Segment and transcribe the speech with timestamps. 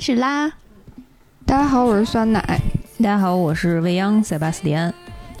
[0.00, 0.50] 开始啦！
[1.44, 2.40] 大家好，我是酸奶。
[3.00, 4.90] 大家好，我是未央塞巴斯蒂安。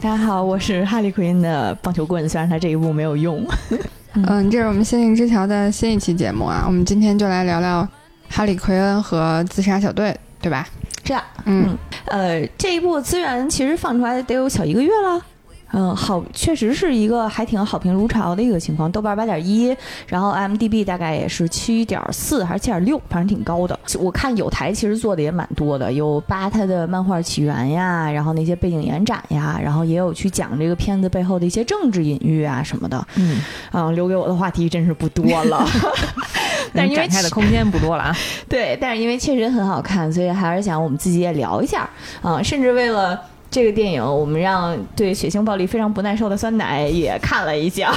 [0.02, 3.42] 大家好，我是哈利奎因的棒球棍，虽然他这一步没有用。
[4.12, 6.64] 嗯，这是我们仙境之桥的新一期节目啊。
[6.66, 7.88] 我们今天就来聊聊
[8.28, 10.68] 哈利奎恩和自杀小队，对吧？
[11.02, 11.74] 这样，嗯，
[12.04, 15.24] 呃，这一部资源其实放出来得有小一个月了。
[15.72, 18.90] 嗯，好，确实是一个还挺好评如潮的一个情况。
[18.90, 19.76] 豆瓣八点一，
[20.08, 23.78] 然后 M D B 大概也是七点四还是七点六，反正挺高的。
[23.98, 33.06] 我看有台其实做的也蛮多的，有扒它的漫画起源呀，然后那些背景延展呀，然后也有去讲这个片子背后的一些政治隐喻啊什么的。
[33.14, 33.40] 嗯，
[33.70, 35.64] 啊，留给我的话题真是不多了
[36.74, 38.16] 但是因为展开的空间不多了啊。
[38.48, 41.88] 对，但是因为确实很好看，所以还是想我们自己也聊一下
[42.22, 43.20] 啊，甚至为了。
[43.50, 47.92] 这个电影，我们让对血腥暴力非常不耐受的酸奶也看了一下，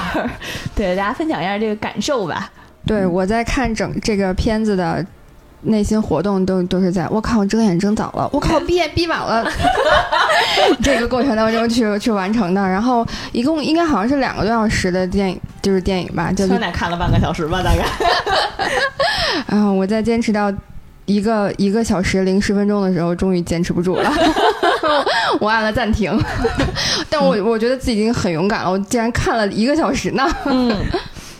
[0.75, 2.51] 对大家分享一下这个感受吧。
[2.85, 5.05] 对我在看整这个片子的
[5.61, 9.49] 内心活动都都是在，我靠，睁眼睁早了，我靠， 闭眼闭晚了，
[10.83, 12.61] 这个过程当中去去完成的。
[12.61, 17.85] 然后一共应该好像是两个多小时的电影，就是电影吧，就酸奶看了半个小时吧，大概。
[19.47, 20.51] 然后我在坚持到
[21.05, 24.11] 一个一个小时零十分钟的时候，终于坚持不住了。
[25.39, 26.17] 我按了暂停，
[27.09, 28.71] 但我我觉得自己已经很勇敢了。
[28.71, 30.25] 我竟然看了一个小时呢。
[30.45, 30.75] 嗯，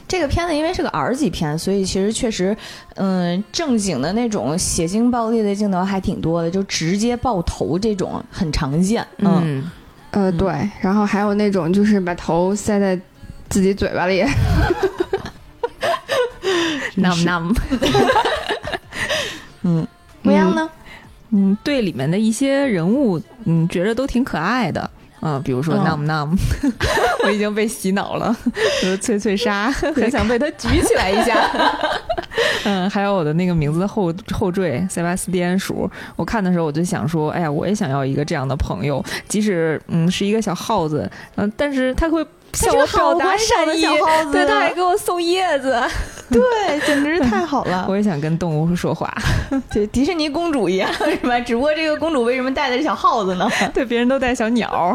[0.08, 2.56] 这个片子因为是个 R 级片，所以其实确实，
[2.96, 9.06] 嗯，正经的那种血腥暴力的镜头还挺多的，就直接爆头这种很常见。
[9.18, 9.70] 嗯，
[10.12, 13.00] 呃，对，然后还有那种就是把头塞在
[13.50, 14.24] 自己嘴巴里
[16.96, 17.56] ，num num。
[19.64, 19.88] 嗯，
[20.22, 20.70] 模样呢？
[20.70, 20.83] 嗯，
[21.64, 24.90] 对里面的一些人物，嗯，觉得都挺可爱的，
[25.22, 26.38] 嗯，比如说 Num Num，
[27.26, 28.36] 我已经被洗脑了，
[28.82, 31.50] 就是脆脆鲨， 很想被他举起来一下。
[32.66, 42.26] 嗯，还有我的那个名字后后缀塞巴斯蒂安鼠，我看的时候我就想说，哎呀，我也想要一个这样的朋友，即使嗯是一个小耗子，嗯，但是他会。
[42.54, 43.82] 向我表达善意，
[44.32, 45.76] 对，他还给我送叶子，
[46.34, 47.86] 对，简直是太好了。
[47.90, 49.14] 我也想跟动物说话，
[49.72, 51.40] 对，迪士尼公主一样， 是吧？
[51.40, 53.50] 只不过这个公主为什么带的是小耗子呢？
[53.74, 54.94] 对，别人都带小鸟，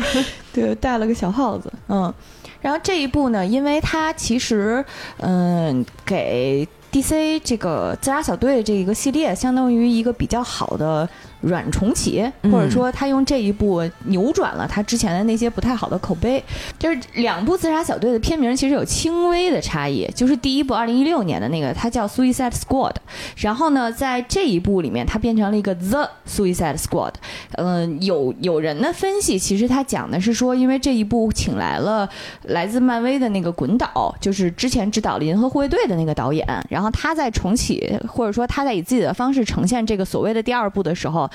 [0.53, 1.73] 对，带了个小耗子。
[1.89, 2.13] 嗯，
[2.61, 4.85] 然后这一部呢，因为它其实，
[5.19, 11.09] 嗯，给 DC 这个自杀小队这一个系列，相当于一个比较好的。
[11.41, 16.43] 软重启，或者说他用这一部扭转了他之前的那些不太好的口碑。
[16.79, 22.95] 就是两部自杀小队的片名其实有轻微的差异，就是第一部二零一六年的那个它叫 Suicide Squad，
[23.37, 27.15] 然后呢在这一部里面它变成了一个 The Suicide Squad。
[27.53, 32.09] 嗯，有有人的分析，其实他讲的是说，因为这一部请来了
[32.45, 41.28] 来自漫威的那个滚导，就是之前指导《银河护卫队》的那个导演，然后他在重启或者说他在以自己的方式呈现这个所谓的第二部的时候。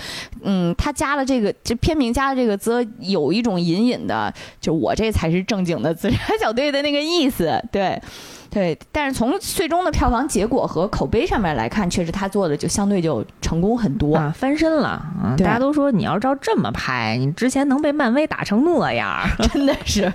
[0.43, 8.01] 嗯，他加了这个，这片名加了这个，则有一种隐隐的，就我这才是正经的自杀小队的那个意思，对，
[8.49, 8.77] 对。
[8.91, 15.35] 但是从最终的票房结果和口碑上面来看，确实他做的就相对就成功很多啊，翻身了啊。
[15.37, 19.19] 大家都说你要照这么拍，你之前能被漫威打成那样，
[19.53, 20.11] 真的是。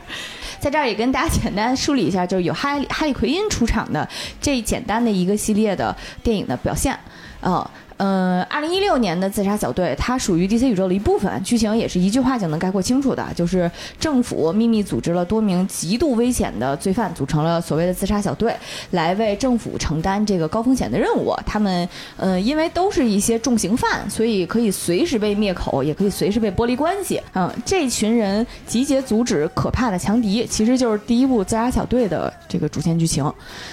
[0.60, 4.08] 在这儿也跟大家简单梳理一下，就是有哈利哈利奎因出场的
[4.40, 6.98] 这简单的一个系列的电影的表现，
[7.42, 7.64] 嗯。
[7.98, 18.54] 嗯，二零一六年的自杀小队，它属于 DC 宇宙的一部分，剧情也是一句话就能概括清楚的，就是政府秘密组织了多名极度危险的罪犯，组成了所谓的自杀小队，
[18.92, 21.34] 来为政府承担这个高风险的任务。
[21.44, 27.20] 他们，呃，因为都是一些重刑犯，所以可以随时被灭口，也可以随时被剥离关系。
[27.34, 33.31] 嗯，这群人集结阻止可怕的强敌，其实就是第一部自杀小队的这个主线剧情。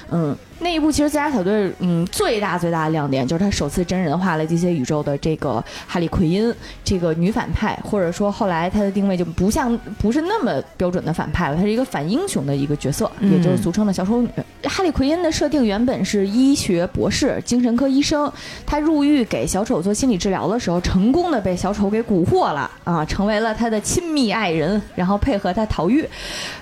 [0.09, 0.35] 嗯。
[0.59, 14.29] 那一部其实自杀小队，嗯，最大最大的亮点就是他首次真人化了这些宇宙的这个哈利奎因这个女反派，或者说后来他的定位就不像不是那么标准的反派了，他是一个反英雄的一个角色，也就是俗称的小丑女。
[14.63, 18.31] 哈利奎因的设定原本是医学博士、精神科医生，
[18.65, 26.07] 他入狱给小丑做心理治疗的时候，成功的被小丑给蛊惑了啊，成为了他的亲密爱人，然后配合他逃狱。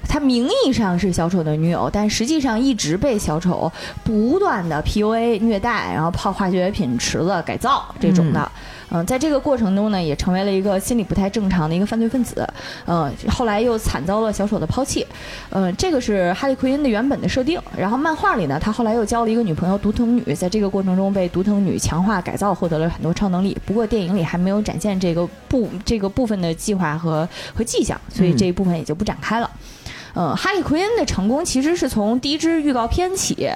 [0.10, 3.72] 他名义上是小丑的女友，但实际上一直被小丑。
[4.04, 8.52] 不断的 PUA 虐待，然后泡化学品池子改造这种的，
[8.90, 12.48] 嗯，在这个过程中呢，也成为了一个心理不太正常的一个犯罪分子，
[12.86, 15.06] 嗯，后来又惨遭了小丑的抛弃，
[15.50, 17.60] 嗯，这个是哈利奎因的原本的设定。
[17.78, 23.58] 然后漫画里呢，他后来又交了一个女朋友独藤女，在这个过程中被独藤女强化改造，获得了很多超能力。
[23.66, 29.50] 不过电影里还没有展现这个部这个部分的计划和和迹象，所以这一部分也就不展开了。
[29.56, 29.60] 嗯，
[30.16, 33.50] 嗯哈利奎因的成功其实是从第一支预告片起，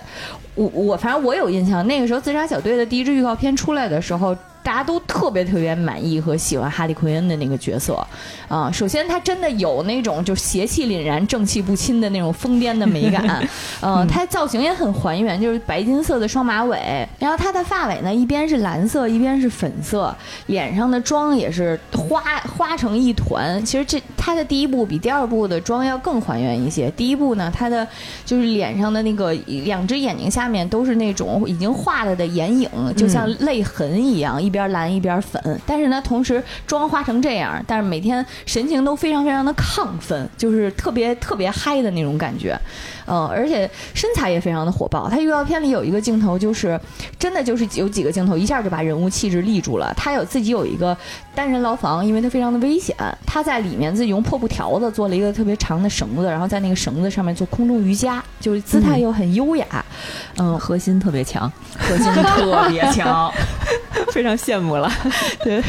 [0.55, 4.35] 我我反正我有印象，那个时候自杀小队的第一支预告片出来的时候。
[4.67, 8.05] 大家都特别特别满意和喜欢哈利奎恩的那个角色
[8.49, 8.69] 啊。
[8.69, 13.47] 首先，他真的有那种就邪气凛然、正气不侵的那种疯癫的美感，
[13.81, 20.13] 嗯，他造型也很还原，就是白金色的双马尾，然后他的发尾呢一边是蓝色，一边是粉色，
[20.47, 22.21] 脸上的妆也是花
[22.57, 23.63] 花成一团。
[23.63, 26.91] 其实这他的第一部比第二部的妆要更还原一些。
[26.91, 27.87] 第一部呢，他的
[28.25, 29.31] 就是脸上的那个
[29.63, 35.41] 两只眼睛下面都是那种已经画了的眼影，就像泪痕一样，一边边蓝一边粉。
[35.65, 42.59] 但是呢，同时妆化成这样，但是每天神情都非常非常的亢奋，就是特别特别嗨的那种感觉。
[43.07, 45.09] 嗯，而且身材也非常的火爆。
[45.09, 46.79] 他预告片里有一个镜头，就是
[47.17, 49.93] 真的就是有几个镜头，一下就把人物气质立住了。
[49.95, 50.95] 他有自己有一个
[51.33, 52.95] 单人牢房，因为他非常的危险。
[53.25, 59.65] 他在里面自己用破布条子做了一个特别长的绳子，然后在那个绳子上面做空中瑜伽，就是姿态又很优雅。
[60.37, 63.31] 嗯，核心特别强，核心特别强，
[64.11, 64.91] 非常羡慕了。
[65.43, 65.63] 对。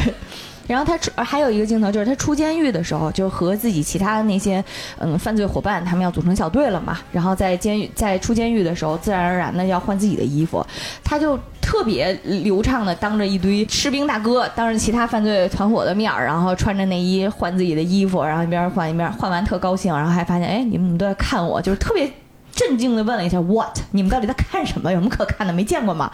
[0.68, 4.62] 然后他出还有一个镜头，就是他出监狱的时候，就和自己其他的那些
[4.98, 6.98] 嗯犯罪伙伴，他们要组成小队了嘛。
[7.10, 10.64] 然后在监狱在出监狱的时候，自然而然的要换自己的衣服，
[11.02, 22.10] 他就特别流畅的当着一堆士兵大哥，当着其他犯罪团伙的面儿，然后穿着内衣换自己的衣服，然后一边换一边换完特高兴，然后还发现哎你们都在看我，就是特别
[22.52, 23.78] 震惊的问了一下 What？
[23.92, 24.92] 你们到底在看什么？
[24.92, 25.52] 有什么可看的？
[25.52, 26.10] 没见过吗？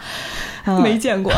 [0.81, 1.33] 没见过。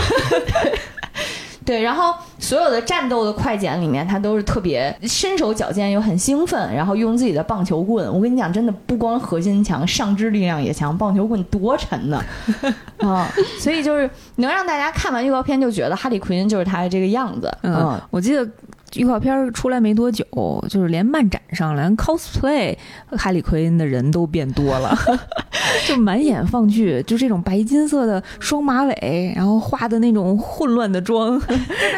[1.68, 8.08] 对，然后所有的战斗的快剪里面，他都是特别身手矫健又很兴奋，然后用自己的棒球棍。
[8.12, 10.98] 我跟你讲，真的不光核心强，上肢力量也强。
[10.98, 12.24] 棒球棍多沉呢，
[13.00, 13.30] 啊！
[13.60, 17.54] 所以就是能让大家看完预告片就觉得哈利奎因就是他的这个样子。
[17.64, 18.50] 嗯，我记得。
[18.96, 20.26] 预告片出来没多久，
[20.70, 22.74] 就是连漫展上连 cosplay
[23.18, 24.98] 哈利奎因的人都变多了，
[25.86, 31.40] 就满眼放剧，就这种白金色的双马尾，然后画的那种混乱的妆，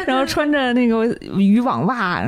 [0.06, 1.06] 然后穿着那个
[1.36, 2.22] 渔网袜、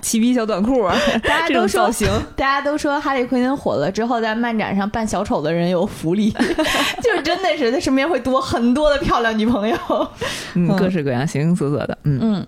[0.00, 0.88] 齐皮小短裤，
[1.22, 1.90] 大家都说，
[2.36, 6.30] 大家都说哈利奎恩火了之后，在漫展上扮小丑的人有福利，
[7.02, 9.76] 就是真的是他身边会多很多的漂亮女朋友，
[10.54, 12.46] 嗯，各式各样、形形色色的，嗯嗯。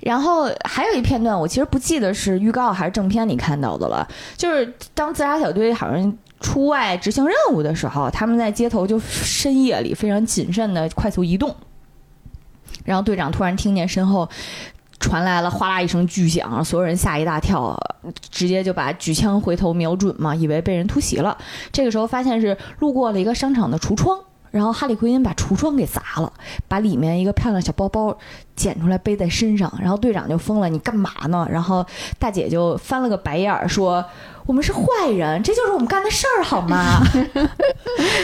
[0.00, 4.04] 然后还有一片段，我其实不记得是预告还是正片里看到的了。
[4.36, 6.12] 就是当自杀小队好像
[6.42, 11.54] 出外执行任务的时候，他们在街头就深夜里非常谨慎的快速移动。
[12.84, 14.28] 然后队长突然听见身后
[14.98, 17.78] 传来了哗啦一声巨响，所有人吓一大跳，
[18.30, 21.38] 直接就把举枪回头瞄准嘛，以为被人突袭了。
[21.70, 24.18] 这个时候发现是路过了一个商场的橱窗。
[24.52, 26.32] 然后哈利奎因把橱窗给砸了，
[26.68, 28.16] 把里面一个漂亮小包包
[28.54, 29.72] 捡出来背在身上。
[29.80, 31.84] 然后队长就疯了：“你干嘛呢？”然后
[32.18, 34.04] 大姐就翻了个白眼儿说
[34.46, 37.02] ：“我们是坏人，这就是我们干的事儿，好吗？”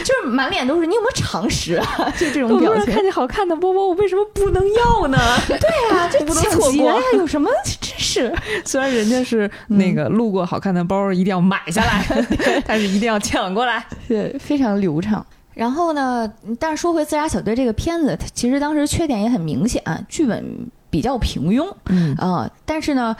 [0.05, 2.13] 就是满脸都是你有没有常识啊？
[2.17, 2.93] 就这种表情。
[2.93, 5.17] 看见好看的包包，我为什么不能要呢？
[5.47, 6.97] 对啊，这不能错过呀！
[7.15, 8.31] 有什么真是？
[8.63, 12.05] 虽然人家是那个路过好看的包一定要买下来，
[12.65, 15.25] 但是一定要抢过来，对，非常流畅。
[15.59, 16.31] 然后呢？
[16.57, 20.41] 但是说回《自杀小队》这个片子，它其实当时缺点也很明显，剧本
[20.89, 22.49] 比较平庸，嗯啊。
[22.65, 23.13] 但是呢，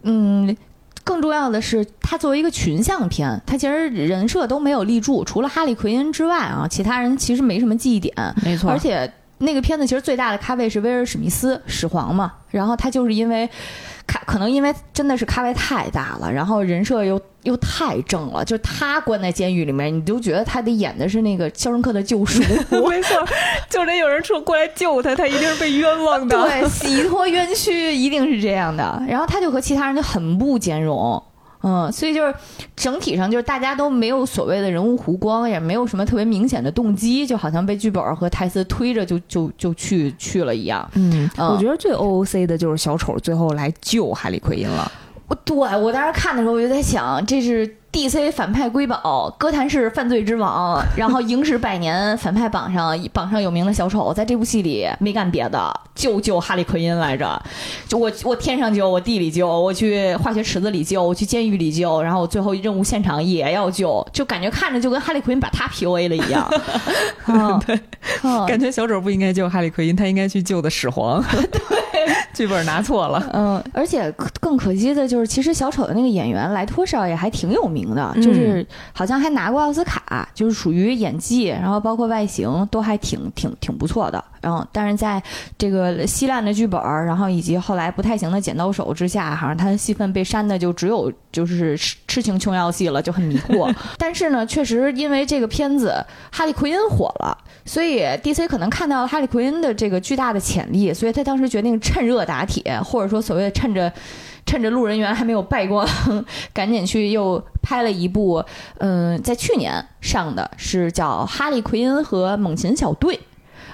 [0.00, 0.56] 嗯，
[1.04, 8.70] 更重要的是，它作为一个群像片，它其实人设都没有立住，除了哈利奎因之外啊，其他人其实没什么记忆点，没错。
[8.70, 12.32] 而且那个片子其实最大的咖位是威尔史密斯，始皇嘛。
[12.50, 13.46] 然后他就是因为。
[14.06, 22.42] 咖可能因为真的是咖位太大了，然后人设又又太正了，就他关在监狱里面，你就觉得他得演的是那个《肖申克的救赎》，
[22.88, 23.16] 没错，
[23.68, 29.02] 就得有人出过来救他，他一定是被冤枉的，对，洗脱冤屈一定是这样的。
[29.08, 31.22] 然后他就和其他人就很不兼容。
[31.62, 32.34] 嗯，所以就是
[32.76, 40.88] 整体上就是大家都没有所谓的人物弧光，也没有什么特别明显的动机，就好像被剧本和台词推着就就就去去了一样。
[40.94, 44.90] 嗯，我觉得最 O O C 的就是小丑最后来救海利奎因了。
[45.28, 47.76] 我对我当时看的时候我就在想，这是。
[47.92, 48.30] D.C.
[48.30, 55.70] 反派瑰宝，哥谭市犯罪之王，然后 影史百年反派榜上榜上有名的小丑，在这部戏里没干别的，
[56.02, 57.40] 就救哈利奎因来着。
[57.86, 66.08] 就我我天上救，我地里救，我去化学池子里救，我去监狱里救，然后我最后任务现场也要救，就感觉看着就跟哈利奎因把他 P.U.A.
[66.08, 66.50] 了一样。
[67.64, 67.78] 对，
[68.48, 71.22] 感觉小丑不应该救哈利奎因，他应该去救的始皇。
[71.30, 71.60] 对。
[72.34, 73.22] 剧本拿错了。
[73.34, 84.24] 嗯，而且更可惜的就是，其实小丑的那个演员莱托少爷还挺有名的，就是好像还拿过奥斯卡，就是属于演技，然后包括外形都还挺挺挺不错的。
[84.40, 85.22] 然后，但是在
[85.56, 93.74] 这个稀烂的剧本，然后以及后来不太行的剪刀手之下，好像他的戏份被删的就只有就是痴情琼瑶戏了，就很迷惑。
[93.98, 103.92] 但是呢，确实因为这个片子哈利奎因火了，所以 DC 可能看到了哈利奎因的这个巨大的潜力，所以他当时决定趁热打铁，或者说所谓的趁着
[104.46, 105.86] 趁着路人缘还没有败光，
[106.52, 108.44] 赶紧去又拍了一部，
[108.78, 113.14] 嗯，在去年上的是叫《哈利奎因和猛禽小队》，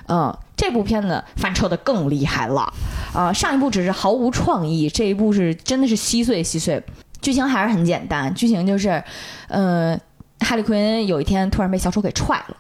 [0.09, 0.37] 嗯。
[0.59, 2.71] 这部片子翻车的更厉害了，
[3.15, 6.83] 啊，上一部只是毫无创意，这一部是真的是稀碎稀碎。
[7.23, 9.03] 剧情还是很简单，剧情就是，
[9.47, 9.99] 呃，
[10.41, 12.57] 哈利奎恩有一天突然被小丑给踹了，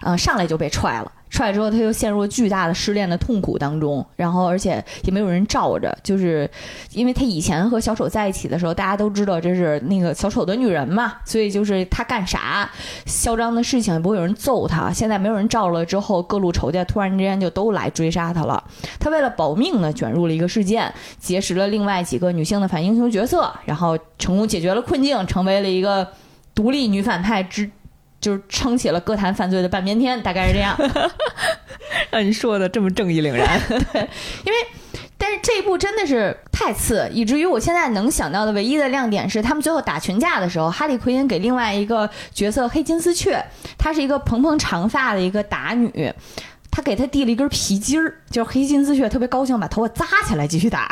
[0.00, 1.12] 嗯，上来就被踹了。
[1.32, 6.48] 出来之后，他又陷入了巨大的失恋的痛苦当中，然后而且也没有人罩着，就是
[6.92, 12.70] 因为他以前和小丑在一起的时候，大家都知道这是那个小丑的女人嘛，所以就是他干啥
[13.06, 14.92] 嚣张的事情不会有人揍他。
[14.92, 18.62] 现在没有人罩了之后，各路仇家突然之间就都来追杀他了。
[19.00, 26.06] 他为了保命呢，卷入了一个事件，结识了另外几个女性的反英雄角色，然后成功解决了困境，成为了一个
[26.54, 27.70] 独立女反派之。
[28.22, 30.74] 就是撑起了歌坛犯罪的半边天，大概是这样。
[32.10, 34.08] 让你说的这么正义凛然， 对，
[34.44, 34.58] 因为
[35.18, 43.44] 但是这一部真的是太次，以至于我现在能想到的唯一的亮点是，他们最后打群架的时候，哈利奎因给另外一个角色黑金丝雀，
[43.76, 46.12] 她是一个蓬蓬长发的一个打女，
[46.70, 50.90] 他给她递了一根皮筋儿，就是黑金丝雀特别高兴，把头发扎起来继续打。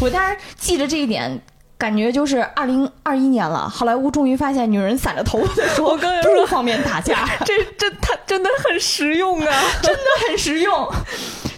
[0.00, 1.40] 我当时记着这一点。
[1.82, 10.88] 感觉就是二零二一年了，好莱坞终于发现女人散着头发的时候不方便打架， 这这他真的很实用啊， 真的很实用。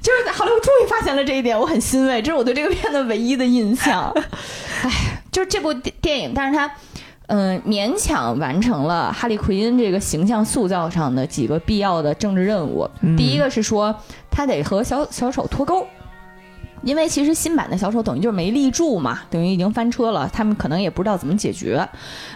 [0.00, 4.10] 就是好莱坞终于发现了这一点，我很欣慰，这是我对这个片子唯一的印象。
[4.82, 4.90] 哎，
[5.30, 6.70] 就是这部电影，但是它
[7.26, 12.88] 嗯勉强完成了哈利奎因这个形象塑造上的几个必要的政治任务。
[13.14, 13.94] 第一个是说
[14.30, 15.86] 他得和小小丑脱钩。
[16.84, 21.88] 因为其实新版的小丑等于就是没立住嘛，等于已经翻车了，他们可能也不知道怎么解决。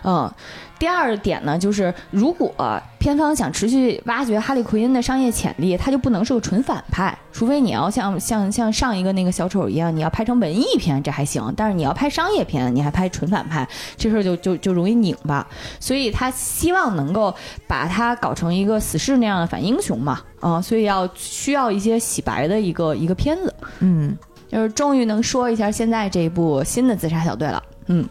[0.03, 0.31] 嗯，
[0.79, 2.53] 第二点呢，就是如果
[2.99, 11.53] 片方想持续挖掘哈利奎因的商业潜力，他就不能是个纯反派，除非你要像像像上一个那个小丑一样，你要拍成文艺片，这还行。
[11.57, 15.47] 但是你要拍商业片，你还拍纯反派，这事儿就就就容易拧巴。
[15.79, 17.35] 所以他希望能够
[17.67, 24.17] 把它搞成一个死侍那样的反英雄嘛，啊，所以要需要一些洗白的一个一个片子，嗯。
[24.49, 28.09] 就是终于能说一下现在这一部新的自杀小队了，嗯，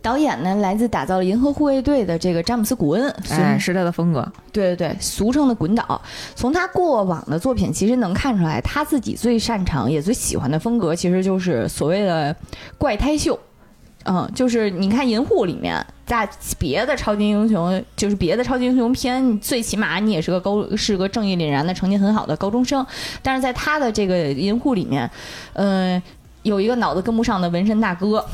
[0.00, 6.00] 导演呢来自打造了《银河护卫队》的这个詹姆斯·古恩，哎，是他的风格，对对对，俗称的滚导。
[6.34, 12.34] 从他过往的作品其实能看出来，他自己最擅长也最喜欢的风格其实就是所谓的
[12.76, 13.38] 怪胎秀。
[14.04, 22.84] 嗯，就是你看《银护》里面，大别的超级英雄，就是别的超级英雄片，最起码你也是个高，是个正义凛然的、成绩很好的高中生。
[23.22, 25.08] 但是在他的这个《银护》里面，
[25.52, 26.02] 嗯，
[26.42, 28.24] 有一个脑子跟不上的纹身大哥。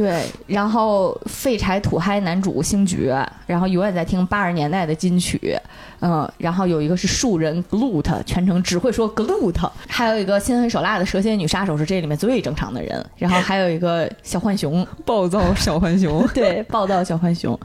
[0.00, 5.54] 对，然后废柴土嗨男主星爵，然后永远在听八十年代的金曲，
[6.00, 17.60] 嗯，然后有一个是树人 Glut，全程只会说 Glut，还有一个心狠手辣的蛇蝎女杀手是这里面最正常的人，然后还有一个小浣熊， 暴躁小浣熊，对，暴躁小浣熊，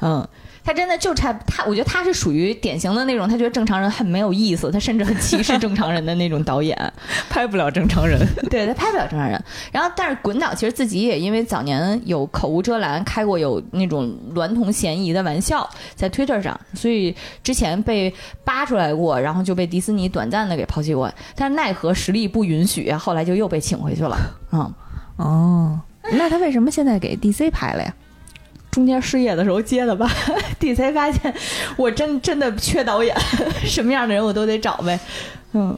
[0.00, 0.24] 嗯。
[0.62, 6.76] 他真的就差他，我觉得他是属于典型的那种，他觉得正常人很没有意思，他甚至很歧视正常人的那种导演，
[7.30, 8.20] 拍不了正常人。
[8.50, 9.42] 对他拍不了正常人。
[9.72, 18.12] 然后，但是滚导其实自己也因为早年有口无遮拦，开过有那种娈童嫌疑的玩笑在 Twitter 上，所以之前被
[18.44, 21.10] 扒出来过，然后就被迪斯尼短暂的给抛弃过。
[21.34, 24.16] 但是奈何实力不允许，后来就又被请回去了。
[24.52, 24.74] 嗯，
[25.16, 25.80] 哦，
[26.12, 27.94] 那他为什么现在给 DC 拍了呀？
[28.70, 30.08] 中间失业的时候接的吧，
[30.60, 31.34] DC 发现
[31.76, 33.16] 我真真的缺导演，
[33.64, 34.98] 什么样的人我都得找呗，
[35.52, 35.76] 嗯，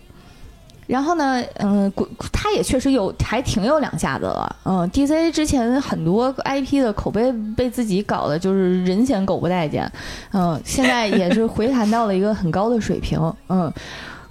[0.87, 1.91] 然后呢，嗯，
[2.33, 9.91] 他也确实有，还挺有两下子了，嗯，DC 之前很多 IP 的口碑被自己搞的就是人嫌狗不待见，
[10.33, 13.19] 嗯，现在也是回弹到了一个很高的水平，
[13.49, 13.73] 嗯，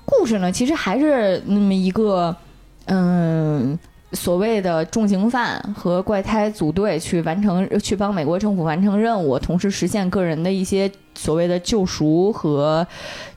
[0.05, 2.35] 故事呢其实还是那么一个，
[2.85, 3.79] 嗯。
[4.13, 12.85] 所谓的重刑犯和怪胎组队去完成，去帮美国政府完成任务，同时实现个人的一些所谓的救赎和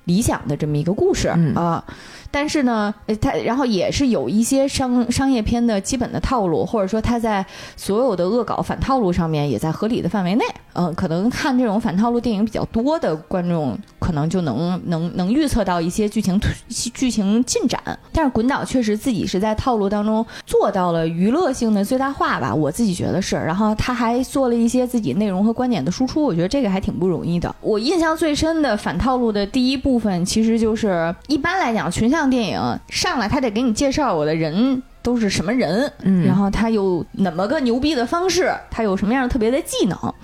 [0.05, 1.85] 理想的这么一个故事、嗯啊。
[2.31, 10.45] 但是呢，呃它然后也是有一些商商业片的基本的套路，或者说它在所有的恶搞反套路上面也在合理的范围内。
[10.77, 17.81] 嗯、可能看这种反套路电影比较多的观众，可能就能能能预测到一些剧情推剧情进展。
[18.13, 23.37] 但是滚导确实自己是在套路当中做到了娱乐性的最大化吧，我自己觉得是。
[23.37, 27.55] 然后他还做了一些自己内容和观点的输出，我觉得这个还挺不容易的。
[27.65, 34.83] 我印象最深的反套路的第一部分，其实就是一般来讲群像电影上来他得给你介绍我的人。
[35.05, 40.15] 都是什么人，嗯然后他有哪么个牛逼的方式，他有什么样的特别的技能，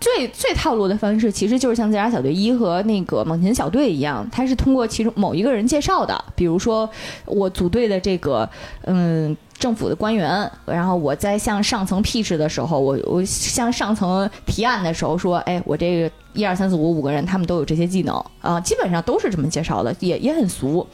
[0.00, 6.18] 最最套路的方式，其实就是像自杀小队一和那个猛禽小队一样，它是通过其中某一个人介绍的。
[6.34, 6.88] 比如说，
[7.26, 8.48] 我组队的这个
[8.86, 20.86] 嗯政府的官员，然后我在向上层 pitch 的时候，我我向上层提案的时候说，哎，我这个一二三四五五个人，他们都有这些技能啊、基本上都是这么介绍的，也也很俗。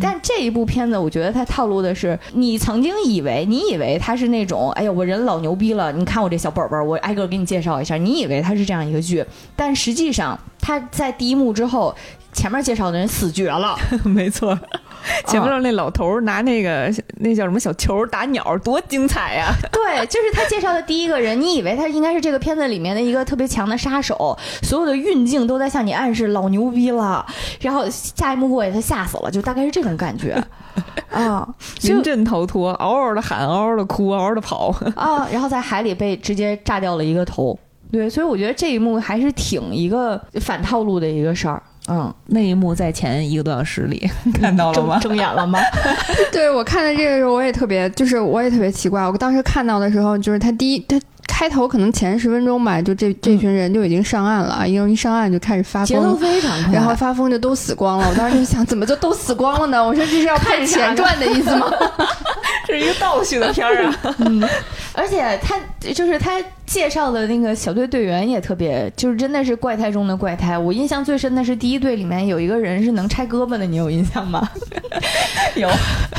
[0.00, 9.22] 但这一部片子，我觉得它套路的是，你曾经以为，你以为他是那种，哎呀，我人老牛逼了，你看我这小本本儿，我挨个给你介绍一下，你以为他是这样一个剧，
[9.54, 11.94] 但实际上他在第一幕之后，
[12.32, 14.58] 前面介绍的人死绝了， 没错。
[15.26, 27.24] 前面那老头儿拿那个那叫什么小球打鸟，多精彩呀、 对，就是他介绍的第一个人，你以为他应该是这个片子里面的一个特别强的杀手，所有的运镜都在向你暗示老牛逼了，
[27.60, 30.42] 然后下一幕过去他吓死了，就大概是这种感觉
[31.10, 31.48] 啊，
[31.82, 34.68] 临阵逃脱，嗷嗷的喊，嗷嗷的哭，嗷嗷的跑。
[34.94, 37.58] 啊，然后在海里被直接炸掉了一个头。
[37.90, 41.62] 对，所以我觉得这一幕还是挺一个反套路的一个事儿。
[41.88, 44.08] 嗯，那一幕在前一个多小时里
[44.40, 44.98] 看到了吗？
[45.00, 45.58] 睁眼了吗？
[46.30, 49.02] 对我看的这个时候，我也特别，就是我也特别奇怪。
[49.08, 56.18] 我当时看到的时候，就是他第一，他开头可能前十分钟吧，就这这群人就已经上岸了，因为一上岸就开始发节奏疯。
[56.18, 59.84] 非常快，然后发疯就都死光了，我当时就想，怎么就都死光了呢？
[59.84, 61.70] 我说这是要拍前传的意思吗？
[62.66, 63.96] 这 是一个倒叙的片儿啊！
[64.18, 64.46] 嗯
[64.92, 66.32] 而且他就是他
[66.66, 70.58] 介绍的那个小队队员也特别，就是真的是怪胎中的怪胎。
[70.58, 74.48] 我印象最深的是第一队里面有一个人是能拆胳膊的，你有印象吗？
[75.56, 75.68] 有，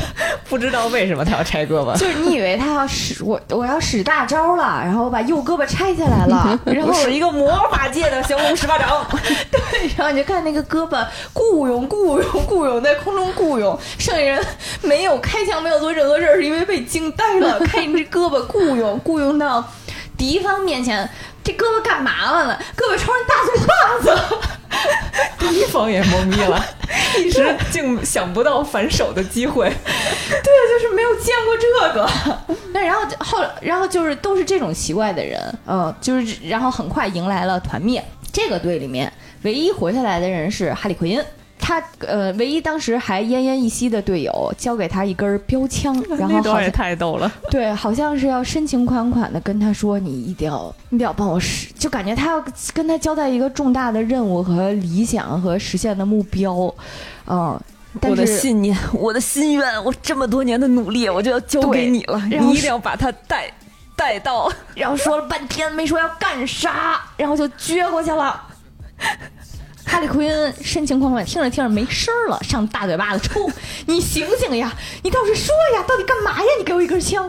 [0.48, 1.96] 不知道为什么他要拆胳膊。
[1.96, 9.06] 就是你以为他要使我我要使大招了，然后我把右胳膊拆下来了， 然后我一个魔法界的降龙十八掌。
[9.50, 14.44] 对然后你就看那个胳膊雇佣雇佣雇佣在空中雇佣，剩下人
[14.82, 17.58] 没有开枪，没有做任何事儿，是因为被惊呆了。
[17.60, 19.49] 看你这胳膊雇佣雇佣到
[20.16, 21.08] 敌方面前，
[21.42, 22.58] 这胳膊干嘛了呢？
[22.76, 24.46] 胳膊朝人大嘴巴子。
[25.38, 26.64] 敌方也懵逼了，
[27.18, 29.68] 一时竟想不到反手的机会。
[29.68, 32.08] 对，就是没有见过这个。
[32.72, 38.02] 那然后后然后就是都是这种奇怪的人，嗯，就是然后很快迎来了团灭。
[38.32, 41.22] 这个队里面唯一活下来的人是哈利奎因。
[41.60, 47.30] 他呃，唯一当时还奄奄一息的队友交给他一根标枪， 然后好像太逗了。
[47.50, 56.74] 对，好像是要深情款款的跟他说：“你一定要，你得要帮我实。”就感觉他要跟他交代一个重大的任务和理想和实现的目标，
[57.26, 57.60] 嗯。
[58.02, 62.22] 我的信念， 我的心愿，我这么多年的努力，我就要交给你了。
[62.26, 63.52] 你一定要把它带
[63.96, 64.48] 带到。
[64.76, 68.40] 然后说了半天没说要干啥，然后就撅过去了。
[69.90, 73.50] 哈利奎恩深情款款，听着听着没声儿了，上大嘴巴子抽，
[73.86, 74.72] 你醒醒呀！
[75.02, 76.46] 你倒是说呀，到底干嘛呀？
[76.58, 77.28] 你给我一根枪，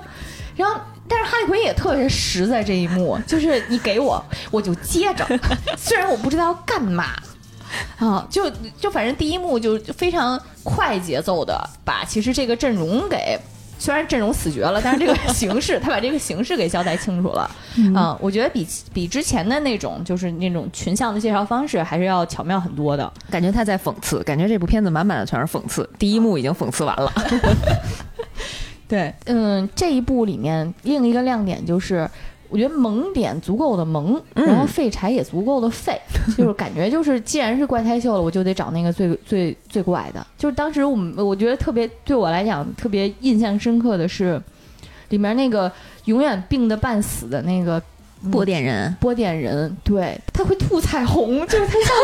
[0.55, 0.79] 然后。
[1.13, 5.27] 但是哈利奎恩也特别实在，这一幕 就是你给我，我就接着，
[5.75, 7.07] 虽然我不知道要干嘛，
[7.99, 13.37] 啊，就就反正第一幕就就非常快节奏的把其实这个阵容给
[13.81, 17.49] 虽然阵容死绝了，但是这个形式他把这个形式给交代清楚了。
[17.77, 23.11] 嗯、我觉得比比之前的那种就是那种群像的介绍方式还是要巧妙很多的。
[23.31, 25.89] 感觉他在讽刺，感觉这部片子满满的全是讽刺。
[25.97, 27.11] 第一幕已经讽刺完了。
[28.87, 32.07] 对，嗯，这一部里面另一个亮点就是。
[32.51, 34.45] 我觉得萌点足够的萌，嗯。
[34.45, 35.99] 然后废柴也足够的废，
[36.37, 40.25] 就是感觉就是既然是怪胎秀了，我就得找那个最最最怪的。
[40.37, 44.39] 就是当时我们我觉得特别对我来讲特别印象深刻的是，
[45.09, 45.71] 里面那个
[46.05, 47.81] 永远病得半死的那个
[48.31, 51.95] 波点人，波点人，对，他会吐彩虹， 就是他像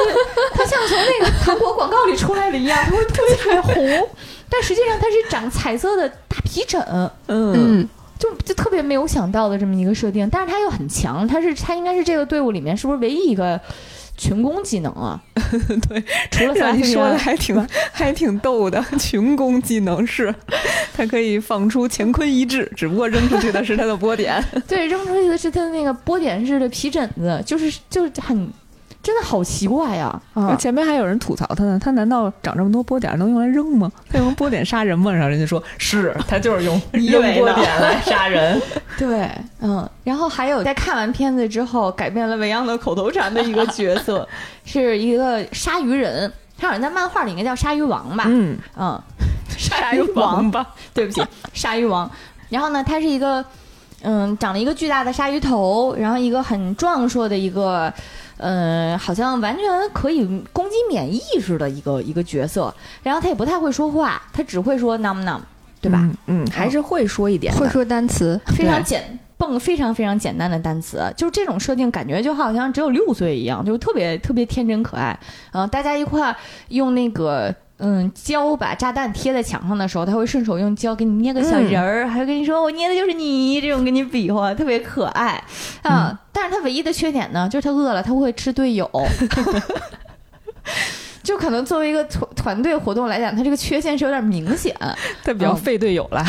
[0.53, 4.07] 他像从那个韩国广告里出来的一样，他会吐彩虹，
[4.49, 6.81] 但实际上他是长彩色的大皮疹，
[7.27, 13.59] 嗯，嗯，就就特别没有想到的这么一个设定，但是他又很强，他是他应该是这个队伍里面是不是唯一一个
[14.17, 15.21] 群攻技能啊？
[15.87, 18.83] 对，除了让 你说的还挺还挺逗的。
[18.99, 20.33] 群攻技能是，
[20.95, 24.43] 他可以放出乾坤一掷，只不过扔出去的是他的波点。
[24.67, 28.51] 对扔出去的是他的那个波点式的皮疹子，就是就是很。
[29.07, 30.21] 真的好奇怪呀！
[30.33, 33.89] 啊，前面还有人吐槽他呢，他难道长这么多波点能用来扔吗？
[34.11, 35.09] 他用波点杀人吗？
[35.13, 38.61] 然后人家说是他就是用 用波点来杀人。
[38.99, 44.27] 对，嗯，然后还有在看完片子之后改变了未央的口头禅的一个角色，
[44.65, 48.25] 是一个鲨鱼人，他好像在漫画里应该叫鲨鱼王吧？
[48.27, 49.01] 嗯嗯，
[49.57, 50.67] 鲨鱼王吧？
[50.93, 52.11] 对不起，鲨鱼王。
[52.49, 53.45] 然后呢，他是一个。
[54.03, 57.91] 嗯，长了一个巨大的鲨鱼头，然后一个很壮硕的一个，
[58.37, 62.73] 嗯，好像完全可以攻击免疫似的一个一个角色。
[63.01, 65.39] 然后他也不太会说话，他只会说 num num，
[65.81, 66.07] 对吧？
[66.27, 71.11] 嗯，还是会说一点，会说单词，非常简蹦，非常非常简单的单词。
[71.17, 75.19] 就是这种设定，感觉就好像只有六岁一样，就特别特别天真可爱。
[75.53, 76.35] 嗯，大家一块
[76.69, 77.53] 用那个。
[77.79, 85.43] 嗯，胶把炸弹贴在墙上的时候，他会顺手用胶给你捏个小人儿，还会跟你说我捏的就是你，这种跟你比划，特别可爱
[85.83, 86.19] 啊。
[86.31, 88.89] 但是他唯一的缺点呢，就是他饿了他会吃队友，
[91.21, 94.75] 就可能作为一个团团队活动来讲，他这个缺陷是有点明显，
[95.23, 96.25] 他比较费队友了，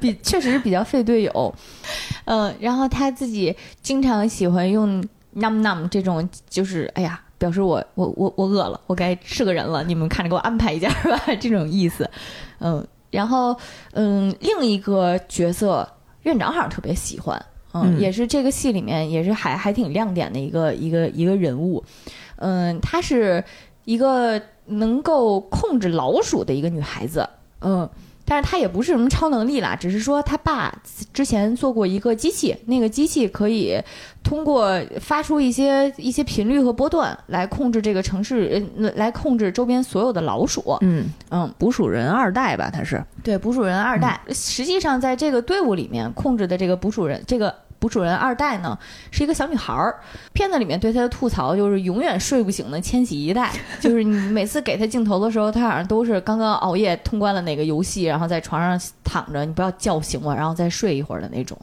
[0.00, 1.54] 比 确实是比较费队友。
[2.26, 5.02] 嗯，然后他自己经常喜欢用
[5.36, 7.18] num num 这种，就是哎呀。
[7.40, 9.82] 表示我我我我饿了，我该是个人了。
[9.82, 12.08] 你们看着给我安排一下 吧，这种意思。
[12.58, 13.56] 嗯，然后
[13.94, 15.88] 嗯，另一个角色
[16.24, 21.82] 院长好像特别喜欢，嗯，也是这个戏里面也是还还挺亮点的一个一个一个人物。
[22.36, 23.42] 嗯，她是
[23.86, 27.26] 一个能够控制老鼠的一个女孩子，
[27.62, 27.88] 嗯。
[28.30, 30.72] 但是他也不是什么超能力啦，只是说他爸
[31.12, 33.76] 之前做过一个机器，那个机器可以
[34.22, 38.64] 通过发出一些一些频率和波段来控制这个城市，
[38.94, 40.78] 来控制周边所有的老鼠。
[40.82, 44.20] 嗯嗯，捕鼠人二代吧，他是对捕鼠人二代。
[44.30, 47.52] 实际上在这个队伍里面控制的这个捕鼠人，这个。
[47.80, 48.78] 捕主人二代呢，
[49.10, 49.98] 是一个小女孩儿。
[50.32, 61.58] 片子里面对她的吐槽就是永远睡不醒的千禧一代， 就是你每次给她镜头的时候，她好像都是刚刚熬夜通关了哪个游戏，然后在床上躺着，你不要叫醒我，然后再睡一会儿的那种。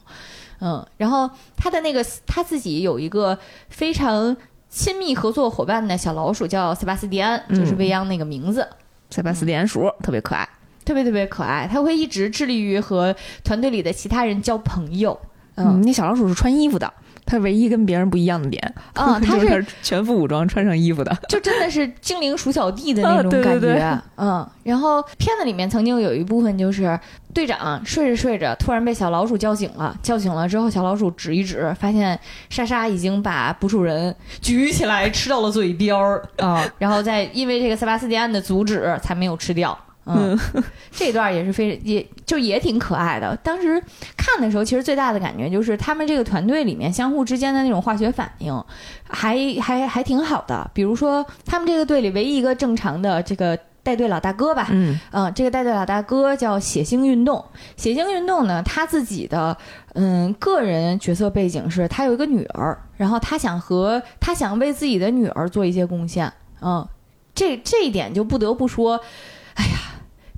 [0.59, 3.37] 嗯，然后她的那个她自己有一个
[3.69, 4.35] 非常
[4.69, 8.67] 亲密合作伙伴的小老鼠，叫塞巴斯蒂安，就是未央那个名字。
[9.11, 10.49] 塞巴斯蒂安鼠特别可爱，
[10.83, 11.69] 特别特别可爱。
[11.71, 15.17] 他会一直致力于和团队里的其他人交朋友。
[15.57, 16.91] 嗯，那小老鼠是穿衣服的，
[17.25, 24.01] 它唯一跟别人不一样的点啊， 它是全副武装穿上衣服的，就真的是精灵鼠小弟的那种感觉。
[24.15, 26.99] 嗯，然后片子里面曾经有一部分就是
[27.33, 39.77] 队长睡着睡着，突然被小老鼠叫醒了，叫醒了之后，小老鼠指一指，发现莎莎已经把捕鼠人举起来吃到了嘴边儿啊，然后再因为这个塞巴斯蒂安的阻止，才没有吃掉。
[40.07, 40.39] 嗯，
[40.91, 43.35] 这段也是非常，也就也挺可爱的。
[43.43, 43.81] 当时
[44.15, 48.63] 看的时候，其实最大的感觉就是他们这个团队里面相互之间的那种化学反应，
[49.09, 50.69] 还还还挺好的。
[50.73, 57.43] 比如说，他们这个队里唯一一个正常的这个带队老大哥吧，嗯，嗯，这个带队老大哥叫血腥运动。
[57.75, 59.57] 血腥运动呢，他自己的
[59.93, 66.31] 嗯个人角色背景是他有一个女儿，然后他想和他想为自己的女儿做一些贡献。
[66.61, 66.87] 嗯，
[67.35, 68.99] 这这一点就不得不说，
[69.55, 69.86] 哎呀。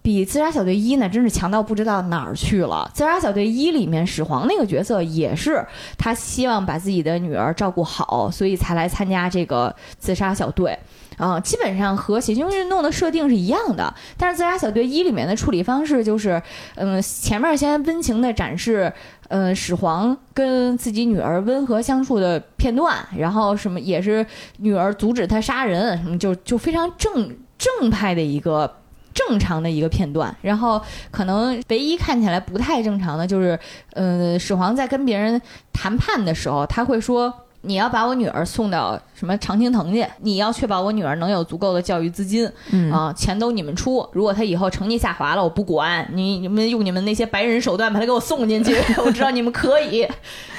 [0.09, 2.89] 比自杀小队一呢，真是强到不知道哪儿去了。
[2.95, 5.63] 自杀小队一里面，始皇那个角色也是
[5.99, 10.75] 他希望把自己的女儿照顾好，所以才来参加这个自杀小队。
[11.17, 13.93] 啊，基本上和血腥运动的设定是一样的。
[14.17, 16.41] 但是自杀小队一里面的处理方式就是，
[16.75, 18.91] 嗯，前面先温情的展示，
[19.27, 24.25] 嗯，始皇跟自己女儿温和相处的片段，然后什么也是
[24.57, 28.73] 女儿阻止他杀人，什么就就非常正正派的一个。
[29.13, 33.59] 正常的一个片段，然后可能唯一看起来不太正常的就是，
[33.93, 35.41] 呃，始皇在跟别人
[35.73, 42.49] 谈判的时候，他会说：“你要把我女儿送到什么常青藤去，你要确保我女儿能有足够的教育资金，
[42.91, 44.07] 啊，钱都你们出。
[44.13, 48.73] 如果她以后成绩下滑了，我不管你，你们用你们那些白人手段把她给我送进去，
[49.05, 50.07] 我知道你们可以。”